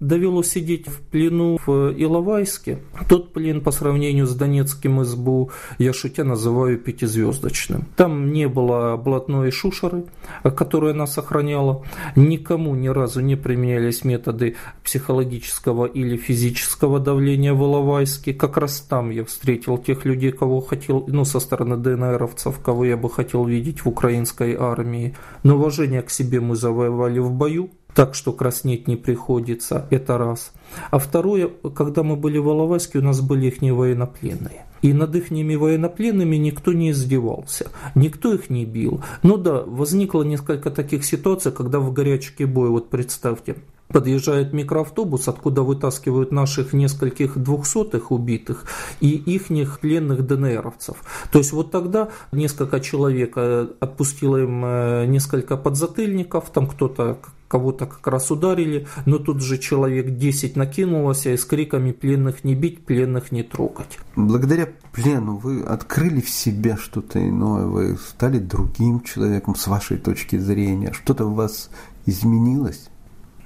довелось 0.01 0.49
сидеть 0.49 0.89
в 0.89 1.01
плену 1.03 1.59
в 1.65 1.93
Иловайске. 1.97 2.79
Тот 3.09 3.33
плен 3.33 3.61
по 3.61 3.71
сравнению 3.71 4.27
с 4.27 4.35
Донецким 4.35 5.05
СБУ 5.05 5.51
я 5.79 5.93
шутя 5.93 6.25
называю 6.25 6.79
пятизвездочным. 6.79 7.87
Там 7.97 8.33
не 8.33 8.49
было 8.49 8.97
блатной 8.97 9.51
шушеры, 9.51 10.05
которая 10.43 10.95
нас 10.95 11.19
охраняла. 11.19 11.85
Никому 12.17 12.75
ни 12.75 12.89
разу 12.89 13.21
не 13.21 13.37
применялись 13.37 14.05
методы 14.05 14.57
психологического 14.83 15.85
или 15.85 16.17
физического 16.17 16.99
давления 16.99 17.53
в 17.53 17.63
Иловайске. 17.63 18.33
Как 18.33 18.57
раз 18.57 18.81
там 18.81 19.11
я 19.11 19.25
встретил 19.25 19.77
тех 19.77 20.05
людей, 20.07 20.33
кого 20.33 20.61
хотел, 20.61 21.05
ну, 21.07 21.25
со 21.25 21.41
стороны 21.41 21.77
ДНРовцев, 21.77 22.59
кого 22.61 22.87
я 22.87 22.97
бы 22.97 23.11
хотел 23.11 23.45
видеть 23.45 23.85
в 23.85 23.89
украинской 23.89 24.57
армии. 24.59 25.15
Но 25.43 25.57
уважение 25.57 26.01
к 26.01 26.11
себе 26.11 26.41
мы 26.41 26.57
завоевали 26.57 27.19
в 27.19 27.31
бою, 27.31 27.71
так 27.95 28.15
что 28.15 28.33
краснеть 28.33 28.89
не 28.89 28.97
приходится, 28.97 29.87
это 29.91 30.19
раз. 30.19 30.53
А 30.91 30.99
второе, 30.99 31.51
когда 31.75 32.03
мы 32.03 32.17
были 32.17 32.39
в 32.39 32.49
Алавайске, 32.49 32.99
у 32.99 33.03
нас 33.03 33.21
были 33.21 33.47
их 33.47 33.61
военнопленные. 33.61 34.67
И 34.83 34.95
над 34.95 35.15
их 35.15 35.31
военнопленными 35.31 36.37
никто 36.37 36.73
не 36.73 36.93
издевался, 36.93 37.71
никто 37.95 38.33
их 38.33 38.49
не 38.49 38.65
бил. 38.65 39.03
Ну 39.23 39.37
да, 39.37 39.63
возникло 39.63 40.23
несколько 40.23 40.71
таких 40.71 41.05
ситуаций, 41.05 41.53
когда 41.53 41.81
в 41.81 41.93
горячке 41.93 42.47
боя, 42.47 42.71
вот 42.71 42.89
представьте, 42.89 43.57
Подъезжает 43.93 44.53
микроавтобус, 44.53 45.29
откуда 45.29 45.63
вытаскивают 45.63 46.33
наших 46.33 46.73
нескольких 46.73 47.39
двухсотых 47.39 48.11
убитых 48.11 48.65
и 49.01 49.11
ихних 49.11 49.81
пленных 49.81 50.27
ДНРовцев. 50.27 50.97
То 51.33 51.39
есть 51.39 51.53
вот 51.53 51.71
тогда 51.71 52.11
несколько 52.33 52.81
человек 52.81 53.33
э, 53.37 53.69
отпустило 53.81 54.37
им 54.37 54.65
э, 54.65 55.07
несколько 55.07 55.57
подзатыльников, 55.57 56.51
там 56.51 56.67
кто-то 56.67 57.19
кого-то 57.51 57.87
как 57.87 58.07
раз 58.07 58.31
ударили, 58.31 58.87
но 59.07 59.19
тут 59.19 59.43
же 59.43 59.59
человек 59.59 60.17
10 60.17 60.55
накинулось 60.55 61.27
и 61.27 61.37
с 61.37 61.45
криками 61.45 61.91
«пленных 61.91 62.45
не 62.45 62.55
бить, 62.55 62.87
пленных 62.87 63.33
не 63.33 63.43
трогать». 63.43 63.99
Благодаря 64.15 64.69
плену 64.93 65.37
вы 65.37 65.63
открыли 65.63 66.21
в 66.21 66.31
себе 66.31 66.77
что-то 66.77 67.19
иное, 67.19 67.67
вы 67.67 67.97
стали 67.97 68.39
другим 68.39 69.01
человеком 69.01 69.57
с 69.57 69.67
вашей 69.67 69.97
точки 69.97 70.39
зрения, 70.39 70.93
что-то 70.93 71.27
у 71.27 71.35
вас 71.35 71.71
изменилось? 72.07 72.90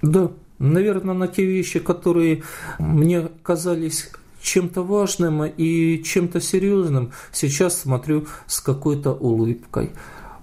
Да, 0.04 0.30
наверное, 0.58 1.14
на 1.14 1.28
те 1.28 1.46
вещи, 1.46 1.78
которые 1.78 2.42
мне 2.78 3.28
казались 3.42 4.10
чем-то 4.42 4.82
важным 4.82 5.44
и 5.44 6.02
чем-то 6.02 6.42
серьезным, 6.42 7.12
сейчас 7.32 7.80
смотрю 7.80 8.26
с 8.46 8.60
какой-то 8.60 9.12
улыбкой. 9.12 9.92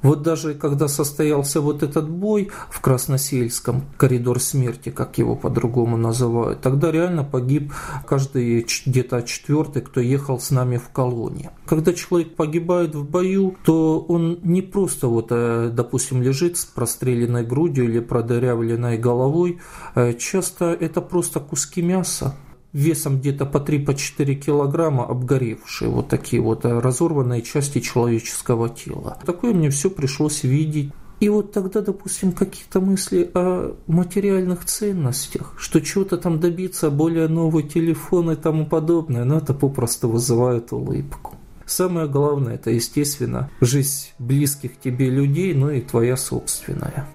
Вот 0.02 0.24
даже 0.24 0.56
когда 0.56 0.88
состоялся 0.88 1.62
вот 1.62 1.84
этот 1.84 2.10
бой 2.10 2.49
в 2.70 2.82
Красносельском, 2.82 3.84
коридор 3.97 4.39
смерти, 4.39 4.89
как 4.89 5.18
его 5.18 5.36
по-другому 5.36 5.97
называют, 5.97 6.62
тогда 6.62 6.91
реально 6.91 7.24
погиб 7.24 7.74
каждый 8.08 8.66
где-то 8.86 9.22
четвертый, 9.24 9.82
кто 9.82 10.02
ехал 10.02 10.39
с 10.39 10.49
нами 10.52 10.78
в 10.78 10.89
колонии. 10.89 11.52
Когда 11.66 11.93
человек 11.93 12.36
погибает 12.36 12.95
в 12.95 13.08
бою, 13.10 13.56
то 13.64 13.99
он 13.99 14.39
не 14.43 14.62
просто 14.62 15.08
вот, 15.08 15.28
э, 15.30 15.70
допустим, 15.72 16.22
лежит 16.22 16.58
с 16.58 16.66
простреленной 16.66 17.45
грудью 17.45 17.86
или 17.86 17.99
продырявленной 17.99 18.97
головой, 18.97 19.60
э, 19.95 20.14
часто 20.14 20.66
это 20.74 21.02
просто 21.02 21.39
куски 21.39 21.82
мяса, 21.82 22.36
весом 22.74 23.19
где-то 23.19 23.45
по 23.45 23.57
3-4 23.57 23.86
по 23.86 23.93
килограмма 24.34 25.05
обгоревшие, 25.05 25.89
вот 25.89 26.07
такие 26.07 26.41
вот 26.41 26.65
э, 26.65 26.80
разорванные 26.80 27.41
части 27.41 27.80
человеческого 27.80 28.69
тела. 28.69 29.17
Такое 29.26 29.53
мне 29.53 29.69
все 29.69 29.89
пришлось 29.89 30.43
видеть. 30.43 30.91
И 31.19 31.30
вот 31.30 31.51
тогда, 31.51 31.82
допустим, 31.82 32.32
какие-то 32.32 32.82
мысли 32.82 33.30
о 33.36 33.76
материальных 33.86 34.65
ценностях, 34.65 35.53
что 35.57 35.80
чего-то 35.80 36.17
там 36.17 36.39
добиться, 36.39 36.89
более 36.89 37.28
новый 37.28 37.61
телефон 37.61 38.32
и 38.32 38.36
тому 38.36 38.65
подобное, 38.65 39.24
но 39.24 39.38
это 39.38 39.53
попросту 39.53 40.09
вызывает 40.09 40.74
улыбку. 40.74 41.36
Самое 41.67 42.07
главное, 42.07 42.55
это, 42.55 42.72
естественно, 42.72 43.51
жизнь 43.61 44.09
близких 44.17 44.80
тебе 44.80 45.11
людей, 45.11 45.53
но 45.53 45.69
и 45.69 45.82
твоя 45.82 46.17
собственная. 46.17 47.07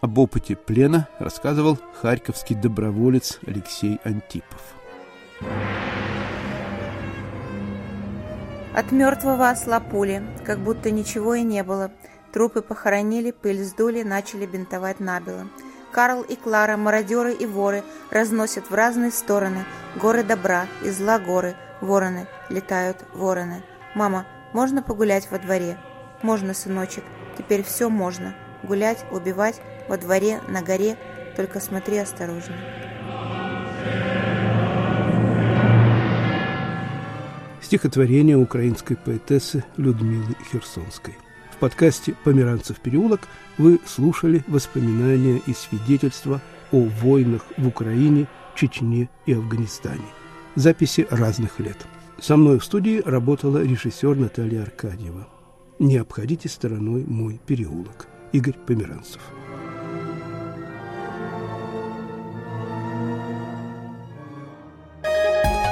Об 0.00 0.18
опыте 0.18 0.56
плена 0.56 1.08
рассказывал 1.18 1.78
харьковский 2.00 2.56
доброволец 2.56 3.38
Алексей 3.46 3.98
Антипов. 4.04 4.79
От 8.72 8.92
мертвого 8.92 9.50
осла 9.50 9.80
пули, 9.80 10.22
как 10.44 10.58
будто 10.60 10.90
ничего 10.90 11.34
и 11.34 11.42
не 11.42 11.64
было. 11.64 11.90
Трупы 12.32 12.62
похоронили, 12.62 13.32
пыль 13.32 13.64
сдули, 13.64 14.02
начали 14.02 14.46
бинтовать 14.46 15.00
набело. 15.00 15.48
Карл 15.90 16.22
и 16.22 16.36
Клара, 16.36 16.76
мародеры 16.76 17.34
и 17.34 17.46
воры, 17.46 17.82
разносят 18.10 18.70
в 18.70 18.74
разные 18.74 19.10
стороны. 19.10 19.64
Горы 19.96 20.22
добра 20.22 20.66
и 20.84 20.90
зла 20.90 21.18
горы, 21.18 21.56
вороны, 21.80 22.28
летают 22.48 23.04
вороны. 23.12 23.64
«Мама, 23.96 24.24
можно 24.52 24.82
погулять 24.82 25.28
во 25.32 25.38
дворе?» 25.38 25.76
«Можно, 26.22 26.54
сыночек, 26.54 27.02
теперь 27.36 27.64
все 27.64 27.88
можно. 27.88 28.34
Гулять, 28.62 29.04
убивать, 29.10 29.60
во 29.88 29.96
дворе, 29.96 30.40
на 30.48 30.62
горе, 30.62 30.96
только 31.34 31.58
смотри 31.58 31.96
осторожно». 31.96 32.54
Стихотворение 37.70 38.36
украинской 38.36 38.96
поэтессы 38.96 39.64
Людмилы 39.76 40.34
Херсонской. 40.50 41.14
В 41.52 41.58
подкасте 41.58 42.16
«Померанцев 42.24 42.80
переулок» 42.80 43.20
вы 43.58 43.78
слушали 43.86 44.42
воспоминания 44.48 45.40
и 45.46 45.54
свидетельства 45.54 46.40
о 46.72 46.80
войнах 46.80 47.44
в 47.56 47.68
Украине, 47.68 48.26
Чечне 48.56 49.08
и 49.24 49.34
Афганистане. 49.34 50.02
Записи 50.56 51.06
разных 51.10 51.60
лет. 51.60 51.76
Со 52.20 52.36
мной 52.36 52.58
в 52.58 52.64
студии 52.64 53.02
работала 53.04 53.62
режиссер 53.62 54.16
Наталья 54.16 54.62
Аркадьева. 54.62 55.28
Не 55.78 55.98
обходите 55.98 56.48
стороной 56.48 57.04
мой 57.04 57.40
переулок. 57.46 58.08
Игорь 58.32 58.56
Померанцев. 58.66 59.22